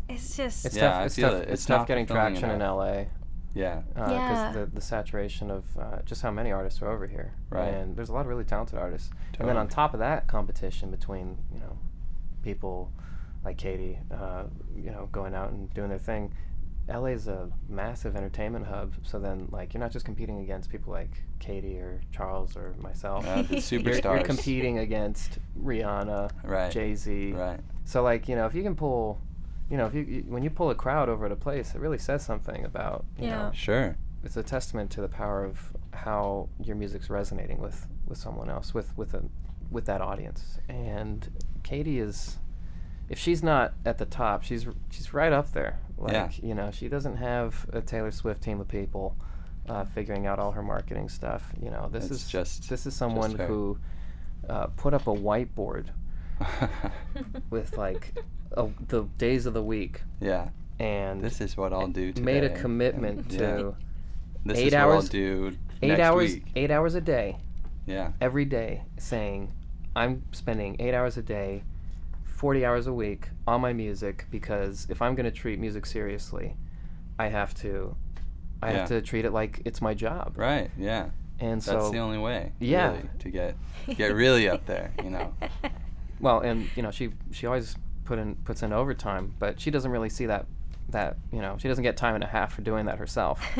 It's 0.09 0.35
just 0.37 0.65
It's 0.65 0.75
Yeah, 0.75 0.89
tough. 0.89 0.95
I 0.95 1.05
It's 1.05 1.15
feel 1.15 1.29
tough. 1.29 1.39
it. 1.39 1.43
It's, 1.43 1.51
It's 1.53 1.65
tough 1.65 1.79
not 1.79 1.87
getting 1.87 2.05
fulfilling 2.05 2.35
traction 2.35 2.51
in. 2.51 2.59
LA 2.61 3.05
Yeah. 3.55 3.81
because 3.93 4.11
Yeah. 4.11 4.51
the 4.51 4.65
the 4.67 4.81
saturation 4.81 5.49
of 5.49 5.65
uh, 5.77 6.01
just 6.05 6.21
how 6.21 6.29
many 6.31 6.51
artists 6.51 6.81
are 6.81 6.89
over 6.91 7.07
here. 7.07 7.33
Right. 7.49 7.69
And 7.73 7.95
there's 7.95 8.09
a 8.09 8.13
lot 8.13 8.21
of 8.21 8.27
really 8.27 8.43
talented 8.43 8.77
artists. 8.77 9.09
And 9.39 9.47
then 9.47 9.57
on 9.57 9.67
top 9.67 9.93
of 9.93 9.99
that, 10.01 10.27
competition 10.27 10.91
between 10.91 11.37
you 11.51 11.59
know 11.59 11.77
people 12.43 12.91
like 13.45 13.57
Katie, 13.57 13.99
uh, 14.11 14.43
you 14.75 14.91
know, 14.91 15.07
going 15.11 15.33
out 15.33 15.51
and 15.51 15.73
doing 15.73 15.89
their 15.89 15.99
thing. 15.99 16.33
LA 16.89 17.07
is 17.07 17.27
a 17.27 17.49
massive 17.69 18.15
entertainment 18.15 18.65
hub. 18.67 18.93
So 19.03 19.19
then, 19.19 19.47
like, 19.51 19.73
you're 19.73 19.79
not 19.79 19.91
just 19.91 20.05
competing 20.05 20.39
against 20.39 20.69
people 20.69 20.91
like 20.91 21.11
Katie 21.39 21.77
or 21.77 22.01
Charles 22.11 22.57
or 22.57 22.73
myself. 22.77 23.23
Yeah, 23.25 23.41
the 23.43 23.55
You're, 23.71 24.15
you're 24.15 24.23
competing 24.23 24.79
against 24.79 25.39
Rihanna, 25.61 26.31
Right. 26.43 26.71
Jay 26.71 26.93
Z. 26.95 27.33
Right. 27.33 27.59
So 27.85 28.01
like 28.03 28.27
you 28.29 28.35
know, 28.35 28.45
if 28.45 28.53
you 28.55 28.63
can 28.63 28.75
pull, 28.75 29.19
you 29.69 29.77
know, 29.77 29.85
if 29.85 29.93
you, 29.93 30.01
you 30.03 30.21
when 30.27 30.43
you 30.43 30.49
pull 30.49 30.69
a 30.69 30.75
crowd 30.75 31.09
over 31.09 31.25
at 31.25 31.31
a 31.31 31.35
place, 31.37 31.73
it 31.75 31.79
really 31.81 31.97
says 31.97 32.25
something 32.25 32.63
about 32.65 33.05
you 33.17 33.27
Yeah. 33.27 33.43
know. 33.47 33.51
Sure. 33.53 33.97
It's 34.23 34.37
a 34.37 34.43
testament 34.43 34.89
to 34.91 35.01
the 35.01 35.09
power 35.09 35.43
of 35.43 35.73
how 35.91 36.47
your 36.61 36.75
music's 36.75 37.09
resonating 37.09 37.59
with 37.59 37.87
with 38.07 38.17
someone 38.17 38.49
else, 38.49 38.73
with 38.73 38.97
with 38.97 39.13
a 39.13 39.23
with 39.71 39.85
that 39.85 40.01
audience. 40.01 40.59
And 40.69 41.29
Katie 41.63 41.99
is, 41.99 42.37
if 43.13 43.19
she's 43.19 43.41
not 43.43 43.73
at 43.85 43.97
the 43.99 44.05
top, 44.05 44.43
she's 44.43 44.65
she's 44.89 45.13
right 45.13 45.31
up 45.31 45.51
there. 45.53 45.79
Like 45.97 46.13
Yeah. 46.13 46.29
you 46.41 46.55
know, 46.55 46.71
she 46.71 46.89
doesn't 46.89 47.17
have 47.17 47.65
a 47.71 47.81
Taylor 47.81 48.11
Swift 48.11 48.41
team 48.43 48.59
of 48.59 48.67
people. 48.67 49.15
Uh, 49.69 49.85
figuring 49.85 50.25
out 50.27 50.39
all 50.39 50.51
her 50.51 50.61
marketing 50.63 51.07
stuff, 51.07 51.53
you 51.61 51.69
know. 51.69 51.87
This 51.89 52.05
It's 52.11 52.23
is 52.23 52.27
just- 52.27 52.69
this 52.69 52.85
is 52.85 52.93
someone 52.93 53.31
who 53.47 53.77
uh, 54.49 54.67
put 54.75 54.93
up 54.93 55.07
a 55.07 55.13
whiteboard 55.27 55.85
with 57.49 57.77
like 57.77 58.13
a, 58.51 58.67
the 58.89 59.03
days 59.17 59.45
of 59.45 59.53
the 59.53 59.63
week 59.63 60.01
yeah. 60.19 60.49
and 60.79 61.21
This 61.21 61.39
is 61.41 61.55
what 61.55 61.71
I'll 61.73 61.87
do 61.87 62.11
today. 62.11 62.25
made 62.25 62.43
a 62.43 62.49
commitment 62.49 63.31
yeah. 63.31 63.37
to 63.39 63.75
This 64.45 64.57
eight 64.57 64.67
is 64.67 64.73
what 64.73 64.81
I'll 64.81 64.91
hours- 64.93 65.09
do 65.09 65.57
eight 65.81 65.99
hours 65.99 66.33
week. 66.33 66.45
eight 66.55 66.71
hours 66.71 66.95
a 66.95 67.01
day 67.01 67.37
Yeah. 67.85 68.11
every 68.19 68.45
day 68.45 68.83
saying 68.97 69.51
i'm 69.95 70.23
spending 70.31 70.75
eight 70.79 70.93
hours 70.93 71.15
a 71.17 71.21
day 71.21 71.63
40 72.43 72.65
hours 72.65 72.87
a 72.87 72.93
week 72.93 73.29
on 73.47 73.61
my 73.61 73.71
music 73.71 74.25
because 74.29 74.85
if 74.89 75.01
i'm 75.01 75.15
going 75.15 75.23
to 75.23 75.31
treat 75.31 75.57
music 75.59 75.85
seriously 75.85 76.57
i 77.17 77.27
have 77.29 77.53
to 77.53 77.95
i 78.61 78.71
Yeah. 78.71 78.79
have 78.79 78.87
to 78.89 79.01
treat 79.01 79.23
it 79.23 79.31
like 79.31 79.61
it's 79.63 79.81
my 79.81 79.93
job 79.93 80.33
Right. 80.35 80.69
Yeah. 80.77 81.11
and 81.39 81.61
That's 81.61 81.65
so 81.67 81.73
that's 81.79 81.91
the 81.91 81.99
only 81.99 82.17
way. 82.17 82.51
Yeah. 82.59 82.89
Really, 82.89 83.09
to 83.19 83.29
get 83.29 83.55
get 83.95 84.13
really 84.13 84.49
up 84.49 84.65
there. 84.65 84.91
You 85.01 85.09
know. 85.11 85.33
well 86.19 86.41
and 86.41 86.67
you 86.75 86.83
know 86.83 86.91
she 86.91 87.11
she 87.31 87.47
always 87.47 87.77
put 88.03 88.19
in 88.19 88.35
puts 88.43 88.61
in 88.61 88.73
overtime 88.73 89.33
but 89.39 89.61
she 89.61 89.71
doesn't 89.71 89.91
really 89.91 90.09
see 90.09 90.25
that 90.25 90.45
that 90.89 91.15
you 91.31 91.39
know 91.41 91.55
she 91.61 91.69
doesn't 91.69 91.83
get 91.85 91.95
time 91.95 92.13
and 92.15 92.25
a 92.25 92.27
half 92.27 92.53
for 92.53 92.61
doing 92.61 92.87
that 92.87 92.97
herself 92.97 93.41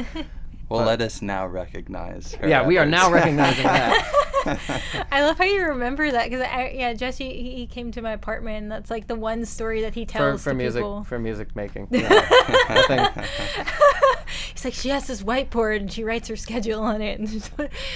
Well, 0.70 0.80
But- 0.82 0.88
let 0.88 1.02
us 1.02 1.22
now 1.22 1.46
recognize. 1.48 2.34
Her 2.36 2.48
Yeah, 2.50 2.66
we 2.68 2.78
are 2.78 2.86
now 2.86 3.10
recognizing 3.12 3.64
that. 3.64 4.12
I 5.12 5.22
love 5.24 5.38
how 5.38 5.44
you 5.46 5.66
remember 5.66 6.12
that 6.12 6.30
because 6.30 6.42
I 6.46 6.74
yeah 6.76 6.94
Jesse 6.94 7.30
he, 7.42 7.56
he 7.56 7.68
came 7.68 7.92
to 7.92 8.02
my 8.02 8.12
apartment 8.12 8.64
and 8.64 8.72
that's 8.72 8.90
like 8.92 9.08
the 9.08 9.16
one 9.16 9.46
story 9.46 9.82
that 9.82 9.94
he 9.94 10.06
tells 10.06 10.44
for 10.44 10.50
to 10.52 10.56
music 10.56 10.82
people. 10.82 11.04
for 11.04 11.20
music 11.20 11.56
making 11.56 11.88
Yeah. 11.92 13.24
He's 14.54 14.66
like 14.66 14.74
she 14.74 14.90
has 14.90 15.08
this 15.08 15.24
whiteboard 15.24 15.78
and 15.78 15.92
she 15.92 16.04
writes 16.04 16.28
her 16.28 16.36
schedule 16.36 16.82
on 16.82 17.02
it. 17.02 17.20
And 17.20 17.30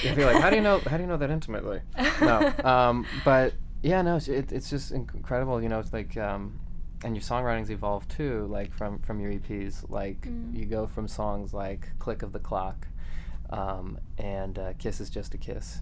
You'd 0.04 0.16
be 0.16 0.26
like, 0.26 0.42
how 0.42 0.50
do 0.50 0.56
you 0.56 0.62
know? 0.62 0.80
How 0.80 0.98
do 0.98 1.04
you 1.04 1.10
know 1.10 1.18
that 1.18 1.30
intimately? 1.30 1.82
No, 2.22 2.54
um, 2.64 3.06
but 3.26 3.54
yeah, 3.82 4.02
no, 4.02 4.16
it's, 4.18 4.28
it, 4.28 4.52
it's 4.52 4.70
just 4.70 4.92
incredible. 4.92 5.62
You 5.62 5.70
know, 5.70 5.80
it's 5.80 5.94
like, 5.94 6.18
um, 6.18 6.60
and 7.04 7.16
your 7.16 7.22
songwriting's 7.22 7.70
evolved 7.70 8.10
too, 8.12 8.48
like 8.50 8.74
from 8.74 9.00
from 9.00 9.20
your 9.20 9.32
EPs. 9.32 9.90
Like 9.90 10.22
Mm. 10.22 10.56
you 10.58 10.66
go 10.66 10.88
from 10.88 11.08
songs 11.08 11.54
like 11.54 11.90
"Click 12.00 12.22
of 12.24 12.34
the 12.34 12.40
Clock" 12.40 12.88
um, 13.50 13.98
and 14.18 14.58
uh, 14.60 14.74
"Kiss 14.78 15.00
is 15.00 15.10
Just 15.10 15.34
a 15.34 15.38
Kiss," 15.38 15.82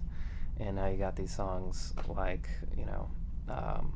and 0.60 0.76
now 0.76 0.86
you 0.88 0.96
got 0.96 1.16
these 1.16 1.34
songs 1.34 1.92
like 2.08 2.48
you 2.76 2.84
know. 2.86 3.10
Um, 3.48 3.94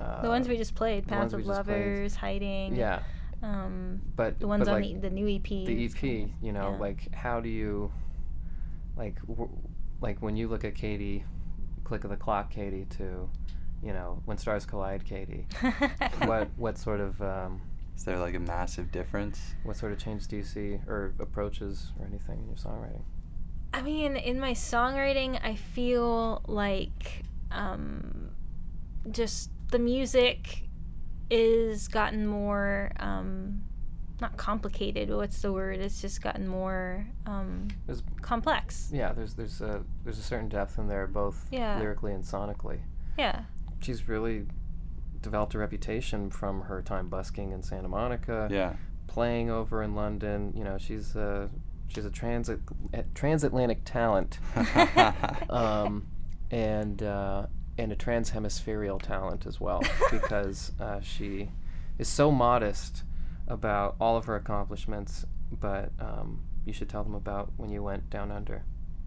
uh, 0.00 0.22
the 0.22 0.28
ones 0.28 0.48
we 0.48 0.56
just 0.56 0.74
played, 0.74 1.06
the 1.06 1.14
ones 1.14 1.32
Path 1.32 1.40
of 1.40 1.46
just 1.46 1.64
played. 1.66 1.76
Lovers, 1.86 2.14
Hiding. 2.14 2.74
Yeah, 2.76 3.02
Um, 3.42 4.00
but 4.16 4.40
the 4.40 4.46
ones 4.46 4.64
but 4.66 4.74
on 4.74 4.80
like, 4.82 4.94
the, 4.94 5.08
the 5.08 5.10
new 5.10 5.28
EP. 5.28 5.42
the 5.44 5.84
EP, 5.84 6.02
you 6.40 6.52
know, 6.52 6.70
Yeah. 6.72 6.78
like 6.78 7.14
how 7.14 7.40
do 7.40 7.50
you, 7.50 7.92
like, 8.96 9.20
w- 9.26 9.50
like 10.00 10.22
when 10.22 10.34
you 10.36 10.48
look 10.48 10.64
at 10.64 10.74
Katie, 10.74 11.24
click 11.84 12.04
of 12.04 12.10
the 12.10 12.16
clock, 12.16 12.50
Katie, 12.50 12.86
to, 12.96 13.28
you 13.82 13.92
know, 13.92 14.22
when 14.24 14.38
stars 14.38 14.64
collide, 14.64 15.04
Katie. 15.04 15.46
what 16.24 16.48
what 16.56 16.78
sort 16.78 17.00
of 17.00 17.20
um, 17.20 17.60
Is 17.94 18.04
there 18.04 18.18
like 18.18 18.34
a 18.34 18.40
massive 18.40 18.90
difference? 18.92 19.54
what 19.64 19.76
sort 19.76 19.92
of 19.92 19.98
change 19.98 20.26
do 20.26 20.36
you 20.36 20.42
see 20.42 20.78
or 20.86 21.12
approaches 21.20 21.92
or 22.00 22.06
anything 22.06 22.38
in 22.40 22.46
your 22.46 22.56
songwriting? 22.56 23.02
I 23.74 23.82
mean, 23.82 24.16
in 24.16 24.38
my 24.38 24.52
songwriting, 24.52 25.38
I 25.42 25.54
feel 25.54 26.42
like 26.46 27.24
um, 27.50 28.30
just 29.10 29.50
the 29.70 29.78
music 29.78 30.68
is 31.30 31.88
gotten 31.88 32.26
more 32.26 32.92
um, 33.00 33.62
not 34.20 34.36
complicated. 34.36 35.10
What's 35.10 35.40
the 35.42 35.52
word? 35.52 35.80
It's 35.80 36.00
just 36.00 36.20
gotten 36.22 36.46
more 36.46 37.06
um, 37.26 37.68
There's 37.86 38.02
complex. 38.20 38.90
yeah, 38.92 39.12
there's 39.12 39.34
there's 39.34 39.60
a 39.62 39.82
there's 40.04 40.18
a 40.18 40.22
certain 40.22 40.48
depth 40.48 40.78
in 40.78 40.86
there, 40.88 41.06
both 41.06 41.46
Yeah. 41.50 41.78
lyrically 41.78 42.12
and 42.12 42.22
sonically. 42.24 42.80
Yeah. 43.18 43.44
She's 43.80 44.06
really 44.08 44.46
developed 45.22 45.54
a 45.54 45.58
reputation 45.58 46.30
from 46.30 46.62
her 46.62 46.82
time 46.82 47.08
busking 47.08 47.52
in 47.52 47.62
Santa 47.62 47.88
Monica. 47.88 48.48
Yeah. 48.50 48.74
playing 49.06 49.50
over 49.50 49.82
in 49.82 49.94
London. 49.94 50.52
You 50.56 50.64
know, 50.64 50.78
she's 50.78 51.16
a 51.16 51.48
she's 51.92 52.04
a 52.04 52.10
transit 52.10 52.60
a 52.92 53.02
transatlantic 53.14 53.84
talent, 53.84 54.38
um, 55.50 56.06
and 56.50 57.02
uh, 57.02 57.46
and 57.78 57.92
a 57.92 57.96
transhemispherial 57.96 59.00
talent 59.00 59.46
as 59.46 59.60
well 59.60 59.82
because 60.10 60.72
uh, 60.80 61.00
she 61.00 61.50
is 61.98 62.08
so 62.08 62.30
modest 62.30 63.02
about 63.46 63.96
all 64.00 64.16
of 64.16 64.26
her 64.26 64.36
accomplishments. 64.36 65.26
But 65.50 65.92
um, 66.00 66.44
you 66.64 66.72
should 66.72 66.88
tell 66.88 67.04
them 67.04 67.14
about 67.14 67.52
when 67.56 67.70
you 67.70 67.82
went 67.82 68.08
down 68.08 68.30
under. 68.30 68.64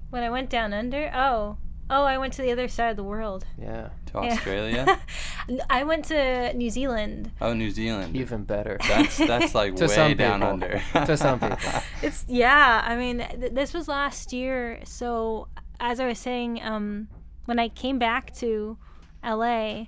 When 0.10 0.24
I 0.24 0.30
went 0.30 0.50
down 0.50 0.74
under, 0.74 1.12
oh, 1.14 1.58
oh, 1.90 2.04
I 2.04 2.18
went 2.18 2.34
to 2.34 2.42
the 2.42 2.52
other 2.52 2.68
side 2.68 2.90
of 2.92 2.98
the 2.98 3.04
world. 3.04 3.46
Yeah, 3.60 3.90
to 4.08 4.12
Yeah. 4.14 4.20
Australia. 4.32 5.00
N- 5.50 5.62
I 5.70 5.84
went 5.84 6.06
to 6.06 6.54
New 6.54 6.70
Zealand. 6.70 7.32
oh, 7.42 7.54
New 7.54 7.70
Zealand. 7.72 8.16
even 8.16 8.44
better. 8.44 8.78
That's 8.88 9.18
that's 9.18 9.54
like 9.56 9.76
To 9.82 9.86
way 9.88 9.96
some 9.96 10.16
down 10.16 10.40
people. 10.40 10.54
under. 10.54 10.82
To 11.06 11.18
some 11.18 11.40
people. 11.40 11.58
It's 12.02 12.26
yeah. 12.28 12.82
I 12.86 12.96
mean, 12.96 13.18
th- 13.40 13.54
this 13.54 13.74
was 13.74 13.88
last 13.88 14.34
year. 14.34 14.80
So 14.86 15.48
as 15.80 16.00
I 16.00 16.08
was 16.08 16.20
saying, 16.20 16.62
um, 16.64 17.08
when 17.46 17.60
I 17.60 17.70
came 17.70 18.00
back 18.00 18.34
to 18.36 18.78
LA, 19.24 19.86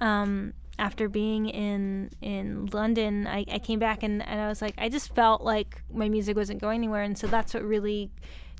um, 0.00 0.52
after 0.78 1.08
being 1.08 1.48
in 1.48 2.10
in 2.20 2.66
London, 2.72 3.26
I, 3.26 3.44
I 3.50 3.58
came 3.58 3.78
back 3.78 4.02
and, 4.02 4.22
and 4.26 4.40
I 4.40 4.48
was 4.48 4.60
like, 4.62 4.74
I 4.78 4.88
just 4.88 5.14
felt 5.14 5.42
like 5.42 5.82
my 5.92 6.08
music 6.08 6.36
wasn't 6.36 6.60
going 6.60 6.78
anywhere, 6.78 7.02
and 7.02 7.16
so 7.18 7.26
that's 7.26 7.54
what 7.54 7.64
really 7.64 8.10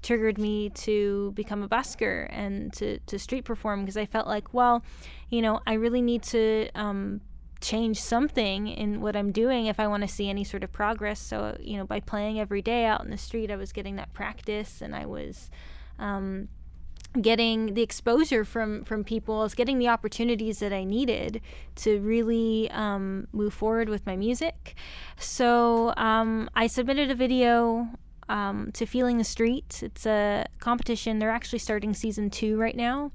triggered 0.02 0.38
me 0.38 0.70
to 0.70 1.32
become 1.32 1.62
a 1.62 1.68
busker 1.68 2.26
and 2.30 2.72
to, 2.74 2.98
to 3.00 3.18
street 3.18 3.44
perform 3.44 3.80
because 3.80 3.96
I 3.96 4.06
felt 4.06 4.26
like, 4.26 4.52
well, 4.54 4.82
you 5.30 5.42
know, 5.42 5.60
I 5.66 5.74
really 5.74 6.02
need 6.02 6.22
to 6.24 6.68
um, 6.74 7.20
change 7.60 8.00
something 8.00 8.68
in 8.68 9.00
what 9.00 9.16
I'm 9.16 9.32
doing 9.32 9.66
if 9.66 9.80
I 9.80 9.86
want 9.86 10.02
to 10.02 10.08
see 10.08 10.28
any 10.28 10.44
sort 10.44 10.64
of 10.64 10.72
progress. 10.72 11.20
So, 11.20 11.56
you 11.60 11.76
know, 11.76 11.84
by 11.84 12.00
playing 12.00 12.38
every 12.38 12.62
day 12.62 12.84
out 12.84 13.04
in 13.04 13.10
the 13.10 13.18
street, 13.18 13.50
I 13.50 13.56
was 13.56 13.72
getting 13.72 13.96
that 13.96 14.12
practice 14.12 14.80
and 14.80 14.94
I 14.94 15.06
was. 15.06 15.50
Um, 15.98 16.48
getting 17.20 17.74
the 17.74 17.82
exposure 17.82 18.44
from 18.44 18.84
from 18.84 19.02
people, 19.02 19.40
I 19.40 19.42
was 19.42 19.54
getting 19.54 19.78
the 19.78 19.88
opportunities 19.88 20.58
that 20.58 20.72
I 20.72 20.84
needed 20.84 21.40
to 21.76 21.98
really 22.00 22.70
um, 22.70 23.26
move 23.32 23.54
forward 23.54 23.88
with 23.88 24.04
my 24.06 24.14
music. 24.14 24.74
So 25.18 25.94
um, 25.96 26.50
I 26.54 26.66
submitted 26.66 27.10
a 27.10 27.14
video 27.14 27.88
um, 28.28 28.70
to 28.72 28.86
Feeling 28.86 29.18
the 29.18 29.24
Street. 29.24 29.82
It's 29.82 30.06
a 30.06 30.46
competition. 30.58 31.18
They're 31.18 31.30
actually 31.30 31.60
starting 31.60 31.94
season 31.94 32.30
two 32.30 32.58
right 32.58 32.76
now. 32.76 33.12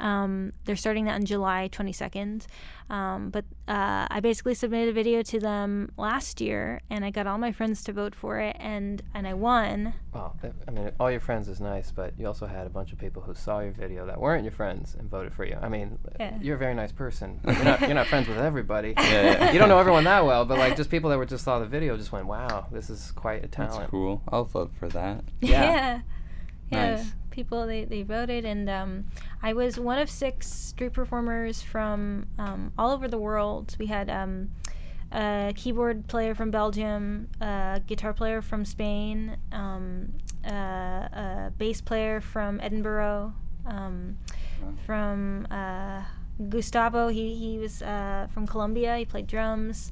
Um, 0.00 0.52
they're 0.64 0.76
starting 0.76 1.04
that 1.06 1.14
on 1.14 1.24
July 1.24 1.68
22nd. 1.72 2.46
Um, 2.90 3.30
but 3.30 3.44
uh, 3.68 4.06
I 4.10 4.20
basically 4.20 4.54
submitted 4.54 4.90
a 4.90 4.92
video 4.92 5.22
to 5.22 5.38
them 5.40 5.90
last 5.96 6.40
year, 6.40 6.82
and 6.90 7.04
I 7.04 7.10
got 7.10 7.26
all 7.26 7.38
my 7.38 7.52
friends 7.52 7.82
to 7.84 7.92
vote 7.92 8.14
for 8.14 8.38
it, 8.38 8.54
and 8.58 9.02
and 9.14 9.26
I 9.26 9.32
won. 9.34 9.94
Well, 10.12 10.36
I 10.68 10.70
mean, 10.70 10.90
all 11.00 11.10
your 11.10 11.20
friends 11.20 11.48
is 11.48 11.58
nice, 11.60 11.90
but 11.90 12.12
you 12.18 12.26
also 12.26 12.46
had 12.46 12.66
a 12.66 12.70
bunch 12.70 12.92
of 12.92 12.98
people 12.98 13.22
who 13.22 13.34
saw 13.34 13.60
your 13.60 13.72
video 13.72 14.04
that 14.06 14.20
weren't 14.20 14.44
your 14.44 14.52
friends 14.52 14.94
and 14.98 15.08
voted 15.08 15.32
for 15.32 15.46
you. 15.46 15.56
I 15.62 15.68
mean, 15.70 15.98
Yeah. 16.20 16.36
you're 16.40 16.56
a 16.56 16.58
very 16.58 16.74
nice 16.74 16.92
person. 16.92 17.40
You're 17.44 17.64
not, 17.64 17.80
you're 17.80 17.94
not 17.94 18.08
friends 18.08 18.28
with 18.28 18.38
everybody. 18.38 18.94
Yeah, 19.02 19.22
yeah. 19.22 19.52
You 19.52 19.58
don't 19.58 19.68
know 19.70 19.78
everyone 19.78 20.04
that 20.04 20.24
well, 20.26 20.44
but 20.44 20.58
like 20.58 20.76
just 20.76 20.90
people 20.90 21.08
that 21.10 21.18
were 21.18 21.26
just 21.26 21.44
saw 21.44 21.58
the 21.60 21.66
video 21.66 21.96
just 21.96 22.12
went, 22.12 22.26
"Wow, 22.26 22.66
this 22.70 22.90
is 22.90 23.10
quite 23.12 23.38
a 23.38 23.48
That's 23.48 23.56
talent." 23.56 23.90
cool. 23.90 24.22
I'll 24.28 24.44
vote 24.44 24.72
for 24.78 24.88
that. 24.90 25.24
Yeah. 25.40 25.62
yeah. 25.62 26.00
Yeah, 26.70 26.94
Nice. 26.96 27.12
People 27.32 27.66
they, 27.66 27.84
they 27.84 28.02
voted, 28.02 28.44
and 28.44 28.70
um, 28.70 29.06
I 29.42 29.52
was 29.52 29.80
one 29.80 29.98
of 29.98 30.08
six 30.08 30.48
street 30.48 30.92
performers 30.92 31.60
from 31.60 32.26
um, 32.38 32.72
all 32.78 32.92
over 32.92 33.08
the 33.08 33.18
world. 33.18 33.74
We 33.78 33.86
had 33.86 34.08
um, 34.08 34.50
a 35.10 35.52
keyboard 35.56 36.06
player 36.06 36.34
from 36.34 36.52
Belgium, 36.52 37.28
a 37.40 37.80
guitar 37.86 38.12
player 38.12 38.40
from 38.40 38.64
Spain, 38.64 39.36
um, 39.50 40.12
uh, 40.46 40.52
a 40.52 41.52
bass 41.58 41.80
player 41.80 42.20
from 42.20 42.60
Edinburgh, 42.60 43.34
um, 43.66 44.18
from 44.86 45.46
uh, 45.50 46.02
Gustavo. 46.48 47.08
He 47.08 47.34
he 47.34 47.58
was 47.58 47.82
uh, 47.82 48.28
from 48.32 48.46
Colombia. 48.46 48.96
He 48.96 49.04
played 49.04 49.26
drums, 49.26 49.90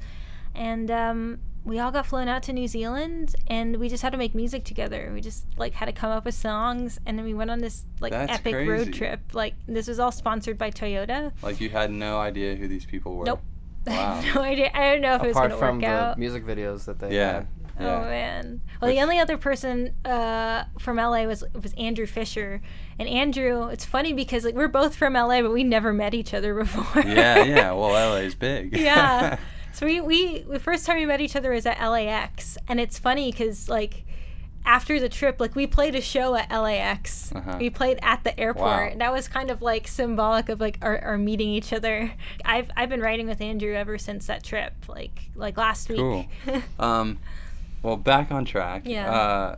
and 0.55 0.91
um, 0.91 1.41
we 1.65 1.79
all 1.79 1.91
got 1.91 2.07
flown 2.07 2.27
out 2.29 2.43
to 2.45 2.53
New 2.53 2.67
Zealand, 2.69 3.35
and 3.47 3.77
we 3.77 3.89
just 3.89 4.03
had 4.03 4.11
to 4.13 4.19
make 4.19 4.35
music 4.35 4.65
together. 4.65 5.11
We 5.15 5.21
just 5.21 5.45
like 5.59 5.75
had 5.75 5.87
to 5.87 5.93
come 5.93 6.11
up 6.11 6.25
with 6.25 6.35
songs, 6.35 6.99
and 7.07 7.19
then 7.19 7.25
we 7.27 7.35
went 7.35 7.51
on 7.51 7.59
this 7.59 7.85
like 8.01 8.13
That's 8.13 8.33
epic 8.33 8.55
crazy. 8.55 8.71
road 8.71 8.93
trip. 8.95 9.21
Like 9.35 9.55
this 9.69 9.87
was 9.89 9.99
all 10.01 10.13
sponsored 10.13 10.57
by 10.59 10.71
Toyota. 10.71 11.33
Like 11.43 11.61
you 11.61 11.69
had 11.71 11.91
no 11.91 12.19
idea 12.19 12.55
who 12.57 12.67
these 12.69 12.87
people 12.87 13.17
were. 13.17 13.27
Nope. 13.27 13.41
Wow. 13.87 14.21
no 14.35 14.43
idea. 14.43 14.71
I 14.75 14.93
don't 14.93 15.01
know 15.01 15.15
if 15.15 15.23
it 15.23 15.29
was 15.29 15.37
Apart 15.37 15.51
gonna 15.53 15.59
from 15.59 15.77
work 15.77 15.81
the 15.85 15.87
out. 15.89 16.19
music 16.19 16.45
videos 16.45 16.85
that 16.85 16.99
they 16.99 17.15
Yeah. 17.17 17.33
had. 17.33 17.47
Oh 17.81 18.01
man. 18.03 18.61
Well, 18.81 18.91
Which- 18.91 18.97
the 18.99 19.03
only 19.03 19.19
other 19.19 19.39
person 19.39 19.95
uh, 20.05 20.65
from 20.79 20.99
LA 20.99 21.25
was 21.25 21.43
was 21.55 21.73
Andrew 21.79 22.05
Fisher, 22.07 22.61
and 22.99 23.09
Andrew. 23.09 23.69
It's 23.69 23.87
funny 23.87 24.13
because 24.13 24.45
like 24.45 24.55
we're 24.55 24.69
both 24.69 24.95
from 24.95 25.15
LA, 25.15 25.41
but 25.41 25.51
we 25.53 25.65
never 25.65 25.95
met 25.95 26.13
each 26.13 26.35
other 26.35 26.55
before. 26.63 27.03
yeah, 27.03 27.43
yeah. 27.43 27.73
Well, 27.73 27.89
LA's 27.93 28.35
big. 28.35 28.77
yeah. 28.77 29.39
So 29.81 29.87
we, 29.87 29.99
we 30.03 30.39
the 30.41 30.59
first 30.59 30.85
time 30.85 30.99
we 30.99 31.07
met 31.07 31.23
each 31.23 31.35
other 31.35 31.53
was 31.53 31.65
at 31.65 31.81
LAX, 31.81 32.59
and 32.69 32.79
it's 32.79 32.99
funny 32.99 33.31
because 33.31 33.67
like 33.67 34.05
after 34.67 35.01
the 35.01 35.09
trip, 35.09 35.41
like 35.41 35.57
we 35.57 35.67
played 35.67 35.95
a 35.95 36.03
show 36.03 36.35
at 36.35 36.51
LAX. 36.51 37.33
Uh-huh. 37.35 37.57
We 37.59 37.71
played 37.71 37.99
at 38.03 38.23
the 38.23 38.39
airport. 38.39 38.67
Wow. 38.67 38.89
And 38.89 39.01
that 39.01 39.11
was 39.11 39.27
kind 39.27 39.51
of 39.51 39.63
like 39.63 39.89
symbolic 39.89 40.51
of 40.51 40.61
like 40.61 40.77
our, 40.83 40.99
our 40.99 41.17
meeting 41.17 41.49
each 41.49 41.73
other. 41.73 42.13
I've 42.45 42.71
I've 42.77 42.91
been 42.91 43.01
writing 43.01 43.27
with 43.27 43.41
Andrew 43.41 43.75
ever 43.75 43.97
since 43.97 44.27
that 44.27 44.45
trip, 44.45 44.75
like 44.87 45.31
like 45.35 45.57
last 45.57 45.89
week. 45.89 45.97
Cool. 45.97 46.27
um, 46.79 47.19
well, 47.83 47.97
back 47.97 48.31
on 48.31 48.45
track. 48.45 48.83
Yeah. 48.85 49.11
Uh, 49.11 49.57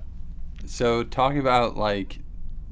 so 0.67 1.03
talking 1.03 1.41
about 1.41 1.77
like 1.77 2.21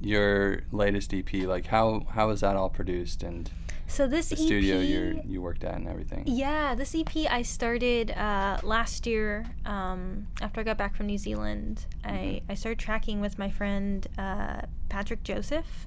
your 0.01 0.63
latest 0.71 1.13
EP, 1.13 1.33
like 1.49 1.67
how 1.67 2.07
how 2.11 2.29
was 2.29 2.43
that 2.43 2.55
all 2.55 2.71
produced 2.71 3.25
and 3.25 3.51
so 3.91 4.07
this 4.07 4.29
the 4.29 4.37
EP, 4.37 4.41
studio 4.41 4.79
you 4.79 5.21
you 5.27 5.43
worked 5.43 5.65
at 5.65 5.75
and 5.75 5.89
everything? 5.89 6.25
Yeah, 6.27 6.75
this 6.75 6.95
EP 6.95 7.31
I 7.31 7.43
started 7.43 8.13
uh, 8.13 8.59
last 8.63 9.07
year 9.07 9.47
um, 9.67 10.29
after 10.41 10.61
I 10.61 10.65
got 10.65 10.79
back 10.79 10.95
from 10.95 11.07
New 11.07 11.19
Zealand. 11.19 11.85
I, 12.05 12.43
I 12.49 12.55
started 12.55 12.79
tracking 12.79 13.21
with 13.21 13.39
my 13.39 13.51
friend 13.51 14.07
uh, 14.17 14.63
Patrick 14.89 15.23
Joseph. 15.25 15.87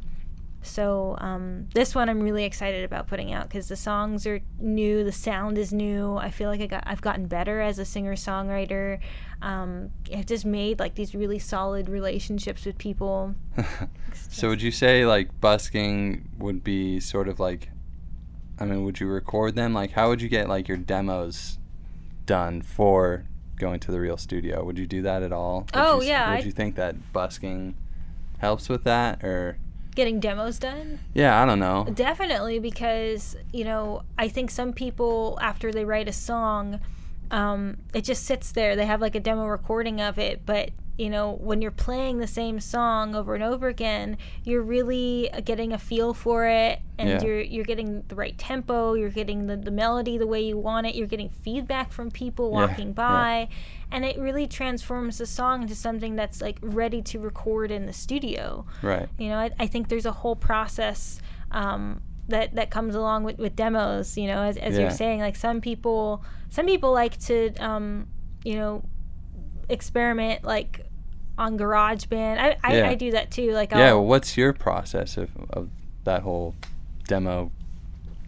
So 0.63 1.17
um, 1.19 1.67
this 1.73 1.93
one 1.93 2.07
I'm 2.07 2.21
really 2.21 2.45
excited 2.45 2.85
about 2.85 3.07
putting 3.07 3.33
out 3.33 3.49
because 3.49 3.67
the 3.67 3.75
songs 3.75 4.25
are 4.25 4.41
new, 4.59 5.03
the 5.03 5.11
sound 5.11 5.57
is 5.57 5.73
new. 5.73 6.15
I 6.15 6.29
feel 6.29 6.49
like 6.49 6.61
I 6.61 6.67
got 6.67 6.83
I've 6.85 7.01
gotten 7.01 7.27
better 7.27 7.59
as 7.61 7.79
a 7.79 7.85
singer 7.85 8.15
songwriter. 8.15 8.99
Um, 9.41 9.91
I've 10.15 10.25
just 10.25 10.45
made 10.45 10.79
like 10.79 10.95
these 10.95 11.15
really 11.15 11.39
solid 11.39 11.89
relationships 11.89 12.65
with 12.65 12.77
people. 12.77 13.35
so 14.29 14.49
would 14.49 14.61
you 14.61 14.71
say 14.71 15.05
like 15.05 15.39
busking 15.41 16.29
would 16.37 16.63
be 16.63 17.01
sort 17.01 17.27
of 17.27 17.41
like 17.41 17.69
I 18.63 18.65
mean, 18.65 18.85
would 18.85 18.99
you 18.99 19.07
record 19.07 19.55
them? 19.55 19.73
Like 19.73 19.91
how 19.91 20.07
would 20.09 20.21
you 20.21 20.29
get 20.29 20.47
like 20.47 20.67
your 20.67 20.77
demos 20.77 21.57
done 22.25 22.61
for 22.61 23.25
going 23.57 23.79
to 23.81 23.91
the 23.91 23.99
real 23.99 24.17
studio? 24.17 24.63
Would 24.63 24.77
you 24.79 24.87
do 24.87 25.01
that 25.01 25.21
at 25.21 25.31
all? 25.33 25.61
Would 25.61 25.69
Oh, 25.75 26.01
you, 26.01 26.07
yeah, 26.07 26.29
Would 26.29 26.37
I'd- 26.39 26.45
you 26.45 26.51
think 26.51 26.75
that 26.75 27.11
busking 27.13 27.75
helps 28.39 28.69
with 28.69 28.83
that 28.85 29.23
or 29.23 29.57
Getting 29.95 30.19
demos 30.19 30.57
done. 30.59 30.99
yeah, 31.13 31.41
I 31.41 31.45
don't 31.45 31.59
know. 31.59 31.85
Definitely, 31.93 32.57
because 32.59 33.35
you 33.51 33.63
know, 33.65 34.03
I 34.17 34.27
think 34.29 34.49
some 34.49 34.73
people 34.73 35.37
after 35.41 35.71
they 35.71 35.85
write 35.85 36.07
a 36.07 36.13
song, 36.13 36.79
um, 37.31 37.77
it 37.93 38.03
just 38.03 38.23
sits 38.25 38.51
there. 38.53 38.75
They 38.75 38.85
have 38.85 39.01
like 39.01 39.13
a 39.15 39.19
demo 39.19 39.45
recording 39.45 39.99
of 40.01 40.17
it, 40.17 40.45
but 40.45 40.69
you 40.97 41.09
know, 41.09 41.31
when 41.41 41.59
you're 41.61 41.71
playing 41.71 42.19
the 42.19 42.27
same 42.27 42.59
song 42.59 43.15
over 43.15 43.33
and 43.33 43.43
over 43.43 43.67
again, 43.67 44.15
you're 44.43 44.61
really 44.61 45.29
getting 45.43 45.73
a 45.73 45.79
feel 45.79 46.13
for 46.13 46.45
it, 46.45 46.79
and 46.99 47.09
Yeah. 47.09 47.21
you're 47.23 47.41
you're 47.41 47.65
getting 47.65 48.03
the 48.09 48.15
right 48.15 48.37
tempo. 48.37 48.93
You're 48.93 49.09
getting 49.09 49.47
the, 49.47 49.57
the 49.57 49.71
melody 49.71 50.19
the 50.19 50.27
way 50.27 50.41
you 50.41 50.55
want 50.57 50.85
it. 50.85 50.93
You're 50.93 51.07
getting 51.07 51.29
feedback 51.29 51.91
from 51.91 52.11
people 52.11 52.51
walking 52.51 52.89
yeah. 52.89 52.93
by, 52.93 53.49
and 53.91 54.05
it 54.05 54.19
really 54.19 54.45
transforms 54.45 55.17
the 55.17 55.25
song 55.25 55.63
into 55.63 55.73
something 55.73 56.15
that's 56.15 56.41
like 56.41 56.59
ready 56.61 57.01
to 57.01 57.19
record 57.19 57.71
in 57.71 57.87
the 57.87 57.93
studio. 57.93 58.65
Right. 58.83 59.09
You 59.17 59.29
know, 59.29 59.39
I, 59.39 59.49
I 59.59 59.65
think 59.65 59.89
there's 59.89 60.05
a 60.05 60.11
whole 60.11 60.35
process 60.35 61.19
um, 61.51 62.01
that 62.27 62.53
that 62.53 62.69
comes 62.69 62.93
along 62.93 63.23
with, 63.23 63.39
with 63.39 63.55
demos. 63.55 64.15
You 64.15 64.27
know, 64.27 64.43
as, 64.43 64.57
as 64.57 64.75
Yeah. 64.75 64.81
you're 64.81 64.91
saying, 64.91 65.21
like 65.21 65.35
some 65.35 65.59
people, 65.59 66.23
some 66.51 66.67
people 66.67 66.91
like 66.93 67.17
to, 67.21 67.51
um, 67.55 68.05
you 68.43 68.57
know, 68.57 68.83
experiment 69.73 70.43
like 70.43 70.85
on 71.37 71.57
GarageBand. 71.57 72.37
I, 72.39 72.57
I, 72.63 72.77
Yeah. 72.77 72.89
I 72.89 72.95
do 72.95 73.11
that 73.11 73.31
too. 73.31 73.51
Like, 73.51 73.71
Yeah, 73.71 73.89
I'll, 73.89 73.97
well, 73.99 74.05
what's 74.05 74.37
your 74.37 74.53
process 74.53 75.17
of, 75.17 75.29
of 75.49 75.69
that 76.03 76.21
whole 76.21 76.55
demo 77.07 77.51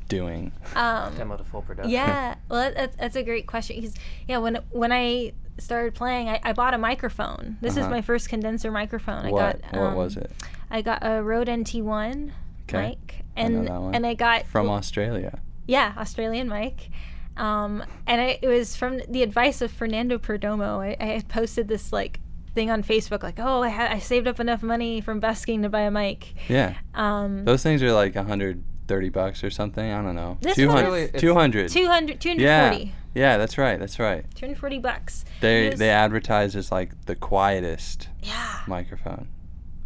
doing? 0.10 0.52
um, 0.76 1.16
Demo 1.16 1.38
to 1.38 1.44
full 1.44 1.62
production. 1.62 1.92
Yeah, 1.92 2.36
well, 2.50 2.60
that, 2.62 2.76
that's, 2.76 2.96
that's 2.98 3.16
a 3.16 3.24
great 3.24 3.48
question. 3.48 3.76
Because 3.78 3.96
yeah, 4.28 4.38
when 4.40 4.60
when 4.72 4.92
I 4.92 5.34
started 5.58 5.94
playing, 5.96 6.30
I, 6.30 6.40
I 6.44 6.54
bought 6.54 6.74
a 6.74 6.78
microphone. 6.78 7.58
This 7.62 7.74
is 7.74 7.80
Uh-huh. 7.84 7.90
my 7.90 8.02
first 8.02 8.28
condenser 8.30 8.72
microphone. 8.72 9.30
what 9.32 9.42
I 9.42 9.52
got 9.54 9.74
what 9.74 9.82
um, 9.90 9.96
was 9.96 10.18
it? 10.18 10.32
I 10.70 10.82
got 10.82 11.00
a 11.02 11.22
Rode 11.24 11.48
NT1 11.48 12.32
Okay. 12.68 12.90
mic, 12.90 13.24
I 13.38 13.48
know 13.48 13.60
and 13.60 13.68
that 13.68 13.82
one. 13.82 13.96
and 13.96 14.06
I 14.06 14.16
got 14.16 14.48
From 14.48 14.70
Australia. 14.70 15.40
yeah 15.68 15.94
Australian 15.98 16.50
mic. 16.50 16.90
Um, 17.38 17.84
and 18.08 18.22
I, 18.22 18.40
it 18.42 18.48
was 18.48 18.76
from 18.76 19.02
the 19.10 19.24
advice 19.24 19.62
of 19.62 19.72
Fernando 19.72 20.18
Perdomo. 20.18 20.80
I, 20.80 20.96
I 21.00 21.06
had 21.08 21.28
posted 21.28 21.68
this 21.68 21.92
like 21.92 22.20
thing 22.54 22.72
on 22.72 22.84
Facebook, 22.84 23.24
like, 23.24 23.40
"Oh, 23.40 23.62
I, 23.64 23.70
ha- 23.70 23.90
I 23.92 24.00
saved 24.00 24.28
up 24.28 24.40
enough 24.40 24.64
money 24.64 25.02
from 25.02 25.20
busking 25.20 25.62
to 25.64 25.70
buy 25.70 25.82
a 25.82 25.92
mic." 25.92 26.34
Yeah. 26.50 26.76
Um, 26.94 27.44
Those 27.46 27.62
things 27.64 27.84
are 27.84 27.92
like 27.92 28.16
130 28.16 29.10
bucks 29.10 29.44
or 29.44 29.50
something. 29.50 29.92
I 29.92 30.02
don't 30.02 30.16
know. 30.16 30.38
This 30.42 30.56
200. 30.56 30.90
one 30.90 31.00
is- 31.00 31.22
200. 31.22 31.70
200, 31.70 32.22
240, 32.22 32.42
yeah. 32.44 32.92
Yeah, 33.14 33.38
that's 33.38 33.58
right. 33.58 33.80
That's 33.80 33.98
right. 34.00 34.24
240 34.36 34.80
bucks. 34.80 35.26
They 35.42 35.70
was- 35.72 35.80
they 35.80 35.90
advertise 35.90 36.56
as 36.56 36.72
like 36.72 37.06
the 37.06 37.16
quietest 37.16 38.10
yeah. 38.24 38.60
microphone. 38.68 39.28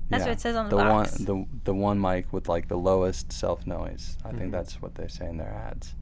That's 0.10 0.22
Yeah. 0.22 0.28
what 0.30 0.34
it 0.34 0.42
says 0.42 0.56
on 0.56 0.70
the 0.70 0.78
the 0.78 0.84
box. 0.84 1.20
one 1.20 1.26
the 1.26 1.46
the 1.66 1.74
one 1.76 2.02
mic 2.02 2.32
with 2.34 2.50
like 2.50 2.68
the 2.68 2.78
lowest 2.78 3.32
self 3.32 3.68
noise. 3.68 4.18
I 4.26 4.30
Mhm. 4.32 4.38
think 4.40 4.52
that's 4.52 4.82
what 4.82 4.96
they 4.96 5.08
say 5.08 5.28
in 5.28 5.38
their 5.38 5.52
ads. 5.54 5.94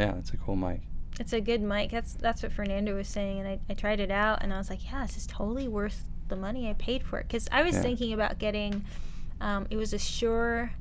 Yeah, 0.00 0.16
it's 0.16 0.32
a 0.32 0.38
cool 0.38 0.56
mic. 0.56 0.80
It's 1.18 1.34
a 1.34 1.42
good 1.42 1.60
mic. 1.60 1.90
That's 1.90 2.14
that's 2.14 2.42
what 2.42 2.52
Fernando 2.52 2.96
was 2.96 3.06
saying, 3.06 3.38
and 3.40 3.46
I, 3.46 3.60
I 3.68 3.74
tried 3.74 4.00
it 4.00 4.10
out, 4.10 4.42
and 4.42 4.54
I 4.54 4.56
was 4.56 4.70
like, 4.70 4.90
yeah, 4.90 5.02
this 5.02 5.18
is 5.18 5.26
totally 5.26 5.68
worth 5.68 6.04
the 6.28 6.36
money 6.36 6.70
I 6.70 6.72
paid 6.72 7.02
for 7.02 7.18
it. 7.18 7.28
Because 7.28 7.46
I 7.52 7.62
was 7.62 7.74
Yeah. 7.74 7.82
thinking 7.82 8.14
about 8.14 8.38
getting, 8.38 8.82
um, 9.42 9.66
it 9.68 9.76
was 9.76 9.92
a 9.92 9.98
Shure 9.98 10.72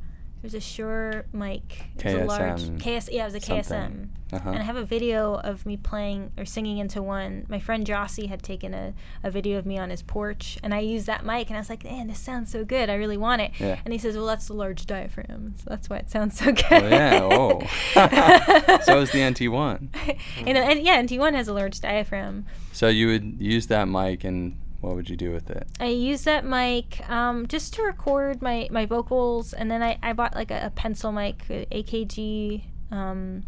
It 0.42 0.44
was 0.44 0.54
a 0.54 0.62
Shure 0.62 1.26
mic. 1.34 1.84
It 1.98 2.06
was 2.06 2.14
a 2.14 2.24
large 2.24 2.62
KSM 2.62 3.02
KS. 3.02 3.10
Yeah, 3.12 3.24
it 3.24 3.26
was 3.26 3.36
a 3.36 3.42
something. 3.42 3.64
KSM. 3.64 4.08
Uh-huh. 4.32 4.50
And 4.52 4.60
I 4.60 4.62
have 4.62 4.78
a 4.78 4.86
video 4.86 5.34
of 5.34 5.66
me 5.66 5.76
playing 5.76 6.32
or 6.38 6.46
singing 6.46 6.78
into 6.78 7.02
one. 7.02 7.46
My 7.50 7.60
friend 7.60 7.86
Jossie 7.86 8.30
had 8.30 8.42
taken 8.42 8.74
a, 8.74 8.94
a 9.22 9.32
video 9.32 9.58
of 9.58 9.66
me 9.66 9.78
on 9.78 9.90
his 9.90 10.02
porch, 10.02 10.58
and 10.64 10.74
I 10.74 10.80
used 10.80 11.08
that 11.08 11.26
mic, 11.26 11.50
and 11.50 11.58
I 11.58 11.60
was 11.60 11.70
like, 11.70 11.84
man, 11.84 12.08
this 12.08 12.20
sounds 12.20 12.52
so 12.52 12.64
good. 12.64 12.90
I 12.90 12.94
really 12.94 13.18
want 13.18 13.42
it. 13.42 13.52
Yeah. 13.60 13.80
And 13.84 13.92
he 13.92 13.98
says, 13.98 14.16
well, 14.16 14.28
that's 14.28 14.48
the 14.48 14.54
large 14.54 14.86
diaphragm, 14.86 15.56
so 15.58 15.64
that's 15.68 15.90
why 15.90 15.98
it 15.98 16.10
sounds 16.10 16.38
so 16.38 16.54
good. 16.54 16.64
Oh, 16.72 16.88
yeah. 16.88 17.20
Oh. 18.70 18.80
so 18.84 19.02
is 19.02 19.12
the 19.12 19.20
NT1. 19.20 19.90
and, 20.46 20.58
and 20.58 20.82
yeah, 20.82 21.02
NT1 21.02 21.34
has 21.34 21.48
a 21.48 21.54
large 21.54 21.82
diaphragm. 21.82 22.46
So 22.72 22.88
you 22.88 23.08
would 23.08 23.42
use 23.42 23.68
that 23.68 23.90
mic, 23.90 24.24
and 24.24 24.58
what 24.82 24.96
would 24.96 25.10
you 25.10 25.16
do 25.18 25.32
with 25.32 25.50
it? 25.50 25.68
I 25.80 25.88
use 25.88 26.24
that 26.24 26.46
mic 26.46 27.08
um, 27.10 27.48
just 27.48 27.74
to 27.76 27.84
record 27.84 28.42
my, 28.42 28.68
my 28.72 28.86
vocals, 28.86 29.54
and 29.54 29.70
then 29.70 29.82
I, 29.84 29.98
I 30.02 30.14
bought 30.14 30.36
like 30.36 30.52
a, 30.52 30.68
a 30.68 30.70
pencil 30.70 31.12
mic, 31.12 31.44
a 31.50 31.66
AKG. 31.72 32.64
Um, 32.92 33.44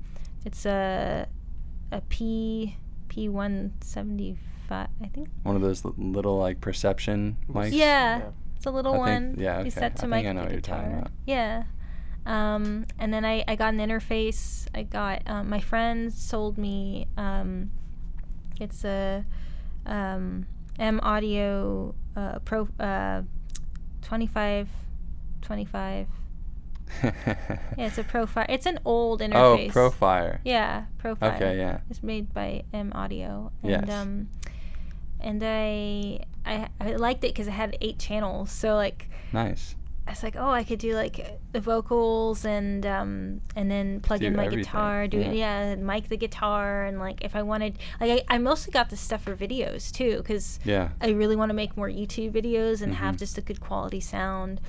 it's 0.46 0.65
a 0.65 1.28
a 1.91 2.02
P 2.02 2.76
P 3.10 3.28
one 3.30 3.74
seventy 3.82 4.38
five, 4.67 4.88
I 5.04 5.08
think. 5.08 5.30
One 5.44 5.56
of 5.56 5.62
those 5.62 5.84
l- 5.86 5.94
little 5.98 6.38
like 6.38 6.62
perception 6.62 7.38
mics. 7.50 7.72
Yeah, 7.74 8.17
Yeah. 8.20 8.22
it's 8.56 8.65
a 8.65 8.72
little 8.72 8.94
I 8.96 8.98
one. 8.98 9.28
think- 9.32 9.39
yeah, 9.39 9.56
You 9.56 9.62
okay. 9.62 9.70
set 9.72 9.96
to 9.98 10.04
I 10.06 10.08
mic 10.08 10.17
think 10.24 10.28
I 10.28 10.32
know 10.34 10.39
the 10.41 10.46
what 10.46 10.52
you're 10.54 10.62
talking 10.62 10.94
about. 10.94 11.12
Yeah. 11.26 11.63
Um, 12.26 12.86
and 13.00 13.12
then 13.12 13.26
I, 13.26 13.44
I 13.48 13.56
got 13.56 13.74
an 13.74 13.80
interface. 13.80 14.67
I 14.76 14.84
got 14.84 15.24
um, 15.26 15.50
my 15.50 15.60
friend 15.60 16.13
sold 16.13 16.58
me. 16.58 17.08
Um, 17.17 17.72
it's 18.60 18.86
a 18.86 19.26
um, 19.88 20.46
M 20.79 20.99
Audio 21.03 21.93
uh, 22.15 22.39
Pro 22.39 22.67
uh, 22.79 23.21
25 24.01 24.69
25. 25.41 26.07
Yeah, 27.03 27.13
it's 27.77 27.97
a 27.97 28.03
Profire. 28.03 28.45
It's 28.49 28.65
an 28.65 28.79
old 28.84 29.21
interface. 29.21 29.36
oh, 29.36 29.57
interface. 29.57 29.71
Profire. 29.71 30.39
Yeah, 30.43 30.86
Profile. 30.97 31.36
Okay, 31.36 31.57
yeah. 31.57 31.79
It's 31.89 32.03
made 32.03 32.34
by 32.34 32.63
M 32.73 32.91
Audio. 32.93 33.51
And, 33.63 33.71
Yes. 33.71 33.89
Um, 33.89 34.29
and 35.21 35.41
I, 35.43 36.19
I 36.45 36.67
I 36.81 36.95
liked 36.95 37.23
it 37.23 37.34
because 37.34 37.47
it 37.47 37.51
had 37.51 37.77
eight 37.79 37.97
channels. 37.99 38.51
So 38.51 38.75
like 38.75 39.07
Nice. 39.31 39.75
I 40.07 40.11
was 40.11 40.23
like, 40.23 40.35
oh, 40.35 40.49
I 40.49 40.63
could 40.63 40.79
do 40.79 40.93
like 40.95 41.39
the 41.51 41.59
vocals 41.59 42.43
and 42.43 42.85
um 42.85 43.41
and 43.55 43.69
then 43.69 43.99
plug 44.01 44.19
Do 44.19 44.25
in 44.27 44.35
my 44.35 44.45
everything, 44.45 44.63
guitar, 44.65 45.07
do 45.07 45.17
yeah. 45.19 45.31
yeah, 45.31 45.59
and 45.61 45.85
mic 45.85 46.09
the 46.09 46.17
guitar, 46.17 46.85
and 46.85 46.99
like 46.99 47.23
if 47.23 47.35
I 47.35 47.43
wanted, 47.43 47.77
like 47.99 48.25
I, 48.29 48.35
I 48.35 48.37
mostly 48.39 48.71
got 48.71 48.89
this 48.89 48.99
stuff 48.99 49.23
for 49.23 49.35
videos 49.35 49.91
too, 49.91 50.17
because 50.17 50.59
Yeah. 50.65 50.89
I 50.99 51.09
really 51.11 51.35
want 51.35 51.49
to 51.49 51.53
make 51.53 51.77
more 51.77 51.87
YouTube 51.89 52.31
videos 52.31 52.81
and 52.81 52.95
have 52.95 53.15
Mhm. 53.15 53.19
just 53.19 53.37
a 53.37 53.41
good 53.41 53.61
quality 53.61 53.99
sound. 53.99 54.59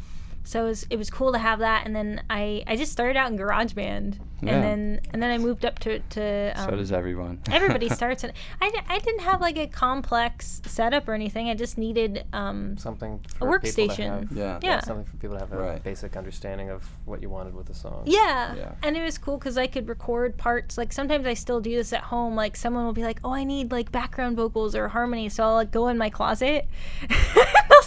So 0.44 0.64
it 0.64 0.68
was, 0.68 0.87
it 0.90 0.96
was 0.96 1.09
cool 1.09 1.33
to 1.33 1.38
have 1.38 1.61
that, 1.61 1.87
and 1.87 1.94
then 1.94 2.22
I, 2.28 2.64
I 2.66 2.74
just 2.76 2.90
started 2.90 3.16
out 3.16 3.31
in 3.31 3.38
GarageBand, 3.38 4.18
Yeah. 4.42 4.55
and 4.55 4.64
then 4.64 5.00
and 5.12 5.22
then 5.22 5.31
I 5.31 5.38
moved 5.38 5.64
up 5.64 5.78
to 5.81 6.00
to 6.00 6.52
um, 6.57 6.70
so 6.70 6.76
does 6.76 6.90
everyone. 6.90 7.40
everybody 7.50 7.88
starts 8.00 8.24
in. 8.24 8.33
I, 8.61 8.72
I 8.88 8.98
didn't 8.98 9.20
have 9.20 9.40
like 9.40 9.57
a 9.57 9.68
complex 9.68 10.61
setup 10.66 11.07
or 11.09 11.14
anything. 11.14 11.48
I 11.48 11.55
just 11.55 11.78
needed 11.78 12.24
um 12.33 12.76
Something 12.76 13.20
a 13.24 13.28
for 13.28 13.61
people 13.61 13.87
to 13.87 13.92
workstation. 14.02 14.20
have- 14.28 14.33
Yeah. 14.33 14.59
Yeah. 14.62 14.81
Something 14.81 15.05
for 15.05 15.16
people 15.18 15.37
to 15.37 15.40
have 15.44 15.52
a 15.52 15.57
Right. 15.59 15.83
basic 15.85 16.16
understanding 16.16 16.70
of 16.70 16.83
what 17.05 17.22
you 17.22 17.31
wanted 17.31 17.55
with 17.55 17.66
the 17.66 17.74
song. 17.74 18.02
Yeah. 18.07 18.55
Yeah. 18.57 18.72
And 18.83 18.96
it 18.96 19.02
was 19.05 19.18
cool 19.18 19.38
because 19.38 19.57
I 19.57 19.68
could 19.68 19.88
record 19.88 20.37
parts. 20.38 20.76
Like 20.76 20.92
sometimes 20.92 21.24
I 21.24 21.35
still 21.35 21.61
do 21.61 21.76
this 21.76 21.92
at 21.92 22.02
home. 22.02 22.35
Like 22.35 22.57
someone 22.57 22.85
will 22.85 22.92
be 22.92 23.05
like, 23.05 23.20
"Oh, 23.22 23.33
I 23.33 23.44
need 23.44 23.70
like 23.70 23.92
background 23.92 24.37
vocals 24.37 24.74
or 24.74 24.88
harmony," 24.88 25.28
so 25.28 25.44
I'll 25.44 25.55
like 25.55 25.70
go 25.70 25.87
in 25.87 25.96
my 25.96 26.11
closet. 26.11 26.66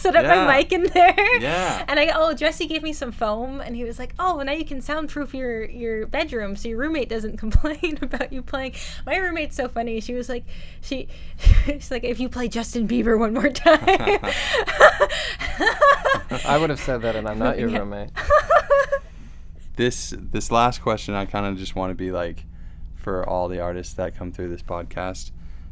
I'll 0.06 0.14
set 0.14 0.16
up 0.16 0.24
Yeah. 0.24 0.46
my 0.46 0.58
mic 0.58 0.72
in 0.72 0.84
there. 0.84 1.40
Yeah. 1.42 1.86
And 1.90 2.00
I 2.00 2.12
oh 2.16 2.34
Jesse 2.34 2.66
gave 2.68 2.84
me 2.84 2.94
some 2.94 3.12
foam, 3.12 3.62
and 3.62 3.76
he 3.76 3.84
was 3.84 3.98
like, 4.00 4.14
"Oh, 4.20 4.36
well, 4.38 4.46
now 4.46 4.52
you 4.52 4.66
can 4.66 4.82
soundproof 4.82 5.34
your 5.34 5.66
your 5.66 6.08
bedroom 6.08 6.56
so 6.56 6.68
your 6.70 6.78
roommate 6.78 7.10
doesn't 7.10 7.38
complain 7.46 7.98
about 8.02 8.32
you 8.34 8.42
playing." 8.42 8.74
My 9.06 9.18
roommate's 9.18 9.56
so 9.56 9.68
funny. 9.68 10.00
She 10.02 10.14
was 10.14 10.30
like, 10.30 10.44
she 10.82 11.08
she's 11.66 11.92
like, 11.92 12.04
"If 12.04 12.20
you 12.20 12.30
play 12.30 12.48
Justin 12.48 12.88
Bieber 12.88 13.18
one 13.18 13.34
more 13.34 13.50
time." 13.50 13.80
I 16.46 16.58
would 16.60 16.70
have 16.70 16.80
said 16.80 17.02
that, 17.04 17.16
and 17.16 17.28
I'm 17.28 17.40
not 17.40 17.58
your 17.60 17.70
Yeah. 17.70 17.80
roommate. 17.80 18.10
this 19.76 20.14
this 20.18 20.52
last 20.52 20.82
question 20.82 21.14
I 21.16 21.26
kind 21.26 21.46
of 21.46 21.58
just 21.58 21.76
want 21.76 21.92
to 21.92 21.96
be 21.96 22.12
like 22.12 22.46
for 22.96 23.28
all 23.28 23.48
the 23.50 23.60
artists 23.60 23.94
that 23.96 24.16
come 24.16 24.32
through 24.32 24.50
this 24.50 24.62
podcast. 24.64 25.32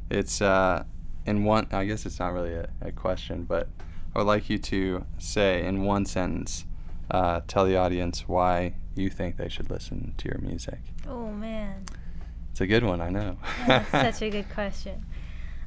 It's 0.09 0.41
uh 0.41 0.83
in 1.25 1.43
one 1.45 1.67
I 1.71 1.85
guess 1.85 2.05
it's 2.05 2.19
not 2.19 2.33
really 2.33 2.53
a, 2.53 2.69
a 2.81 2.91
question, 2.91 3.43
but 3.43 3.67
I 4.13 4.19
would 4.19 4.27
like 4.27 4.49
you 4.49 4.59
to 4.59 5.05
say 5.17 5.65
in 5.65 5.83
one 5.83 6.05
sentence, 6.05 6.65
uh, 7.09 7.41
tell 7.47 7.65
the 7.65 7.77
audience 7.77 8.27
why 8.27 8.75
you 8.95 9.09
think 9.09 9.37
they 9.37 9.49
should 9.49 9.71
listen 9.71 10.13
to 10.17 10.29
your 10.29 10.37
music. 10.39 10.79
oh 11.07 11.31
man. 11.31 11.85
It's 12.51 12.61
a 12.61 12.67
good 12.67 12.83
one, 12.83 13.01
I 13.01 13.09
know. 13.09 13.37
That's 13.65 13.89
such 14.19 14.21
a 14.21 14.29
good 14.29 14.47
question. 14.53 15.03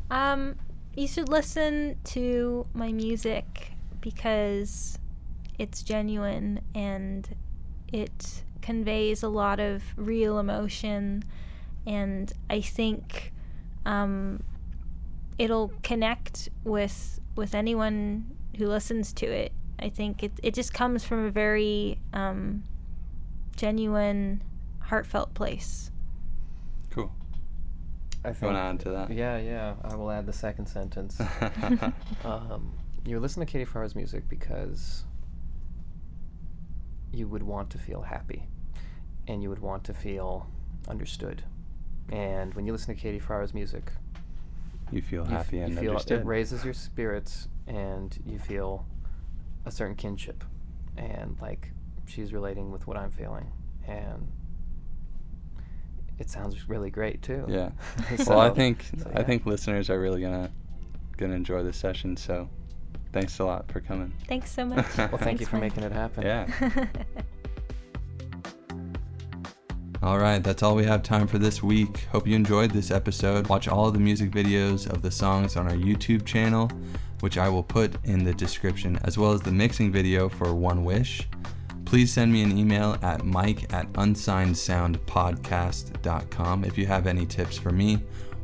Um, 0.09 0.55
you 0.95 1.09
should 1.09 1.29
listen 1.29 1.97
to 2.05 2.65
my 2.75 2.93
music 2.93 3.73
because 4.01 4.97
it's 5.59 5.83
genuine 5.83 6.61
and 6.77 7.29
it 7.93 8.45
conveys 8.63 9.25
a 9.25 9.29
lot 9.29 9.59
of 9.59 9.83
real 9.97 10.39
emotion, 10.39 11.25
and 11.87 12.33
I 12.49 12.61
think 12.61 13.33
um, 13.85 14.45
it'll 15.39 15.73
connect 15.83 16.51
with 16.63 17.19
with 17.35 17.53
anyone 17.53 18.36
who 18.57 18.67
listens 18.67 19.13
to 19.15 19.27
it. 19.27 19.53
I 19.79 19.89
think 19.91 20.23
it 20.23 20.33
it 20.43 20.55
just 20.55 20.73
comes 20.75 21.05
from 21.05 21.25
a 21.27 21.31
very 21.31 21.99
um, 22.13 22.65
genuine, 23.57 24.43
heartfelt 24.81 25.35
place. 25.35 25.91
cool. 26.91 27.13
I 28.25 28.29
You 28.29 28.35
think. 28.35 28.53
want 28.53 28.57
to 28.57 28.61
add 28.61 28.81
to 28.81 28.91
that? 28.99 29.11
Yeah, 29.17 29.39
yeah. 29.39 29.75
I 29.85 29.95
will 29.95 30.11
add 30.11 30.27
the 30.27 30.33
second 30.33 30.67
sentence. 30.67 31.21
um, 32.25 32.73
you 33.05 33.21
listen 33.21 33.41
to 33.41 33.47
Katie 33.47 33.65
Ferrara's 33.65 33.95
music 33.95 34.29
because 34.29 35.05
you 37.13 37.29
would 37.29 37.43
want 37.43 37.71
to 37.71 37.79
feel 37.79 38.03
happy, 38.03 38.49
and 39.29 39.43
you 39.43 39.49
would 39.49 39.61
want 39.61 39.85
to 39.85 39.95
feel 39.95 40.49
understood. 40.89 41.43
And 42.11 42.55
when 42.55 42.67
you 42.67 42.73
listen 42.73 42.95
to 42.95 43.01
Katie 43.01 43.19
Ferrara's 43.21 43.55
music, 43.55 43.93
you 44.91 45.03
feel 45.03 45.25
you 45.29 45.35
f- 45.37 45.45
happy 45.47 45.57
you 45.59 45.63
and 45.65 45.79
feel 45.79 45.91
understood. 45.93 46.21
it 46.21 46.27
raises 46.27 46.65
your 46.65 46.75
spirits, 46.75 47.49
and 47.67 48.17
you 48.25 48.39
feel 48.39 48.87
a 49.65 49.71
certain 49.71 49.97
kinship, 49.97 50.45
and 50.97 51.37
like 51.41 51.73
she's 52.07 52.33
relating 52.33 52.71
with 52.71 52.87
what 52.87 52.97
I'm 52.97 53.11
feeling, 53.11 53.51
and 53.87 54.27
it 56.19 56.31
sounds 56.31 56.69
really 56.69 56.91
great 56.91 57.23
too. 57.23 57.45
Yeah. 57.49 57.71
So- 58.19 58.31
well, 58.37 58.41
I 58.41 58.51
think 58.51 58.85
so 58.99 59.11
I 59.15 59.23
think 59.23 59.45
listeners 59.47 59.91
are 59.91 60.01
really 60.01 60.21
gonna 60.23 60.51
gonna 61.17 61.35
enjoy 61.35 61.63
this 61.63 61.77
session. 61.77 62.17
So, 62.17 62.49
thanks 63.13 63.39
a 63.39 63.45
lot 63.45 63.71
for 63.73 63.81
coming. 63.81 64.13
Thanks 64.29 64.51
so 64.51 64.65
much. 64.73 64.87
Well, 64.97 65.19
thank 65.19 65.41
you 65.41 65.47
for 65.47 65.57
Mike. 65.57 65.77
making 65.77 65.85
it 65.85 65.93
happen. 65.93 66.23
Yeah. 66.25 66.47
All 70.03 70.19
right, 70.19 70.43
that's 70.45 70.63
all 70.63 70.77
we 70.77 70.85
have 70.85 71.03
time 71.03 71.27
for 71.27 71.39
this 71.39 71.63
week. 71.63 72.07
Hope 72.13 72.27
you 72.29 72.37
enjoyed 72.37 72.71
this 72.71 72.91
episode. 72.91 73.49
Watch 73.49 73.67
all 73.67 73.89
of 73.89 73.95
the 73.95 73.99
music 73.99 74.31
videos 74.31 74.89
of 74.89 75.03
the 75.03 75.11
songs 75.11 75.57
on 75.57 75.67
our 75.67 75.75
YouTube 75.77 76.25
channel, 76.25 76.71
which 77.21 77.39
I 77.39 77.49
will 77.49 77.63
put 77.63 77.95
in 78.05 78.25
the 78.25 78.35
description, 78.35 78.99
as 79.05 79.17
well 79.19 79.31
as 79.33 79.41
the 79.41 79.53
mixing 79.53 79.93
video 79.93 80.29
for 80.29 80.53
One 80.55 80.85
Wish. 80.85 81.29
Please 81.85 82.13
send 82.13 82.33
me 82.33 82.43
an 82.43 82.59
email 82.59 82.99
at 83.03 83.25
mike 83.25 83.73
at 83.73 83.93
unsignedsoundpodcast.com 83.93 86.65
if 86.65 86.77
you 86.77 86.87
have 86.87 87.07
any 87.07 87.25
tips 87.25 87.57
for 87.57 87.71
me, 87.71 88.01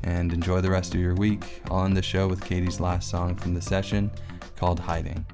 and 0.04 0.34
enjoy 0.34 0.60
the 0.60 0.70
rest 0.70 0.94
of 0.94 1.00
your 1.00 1.16
week. 1.16 1.62
I'll 1.72 1.86
end 1.86 1.96
the 1.96 2.02
show 2.02 2.28
with 2.28 2.44
Katie's 2.44 2.82
last 2.82 3.10
song 3.10 3.36
from 3.36 3.54
the 3.54 3.62
session 3.62 4.12
called 4.58 4.80
Hiding. 4.80 5.26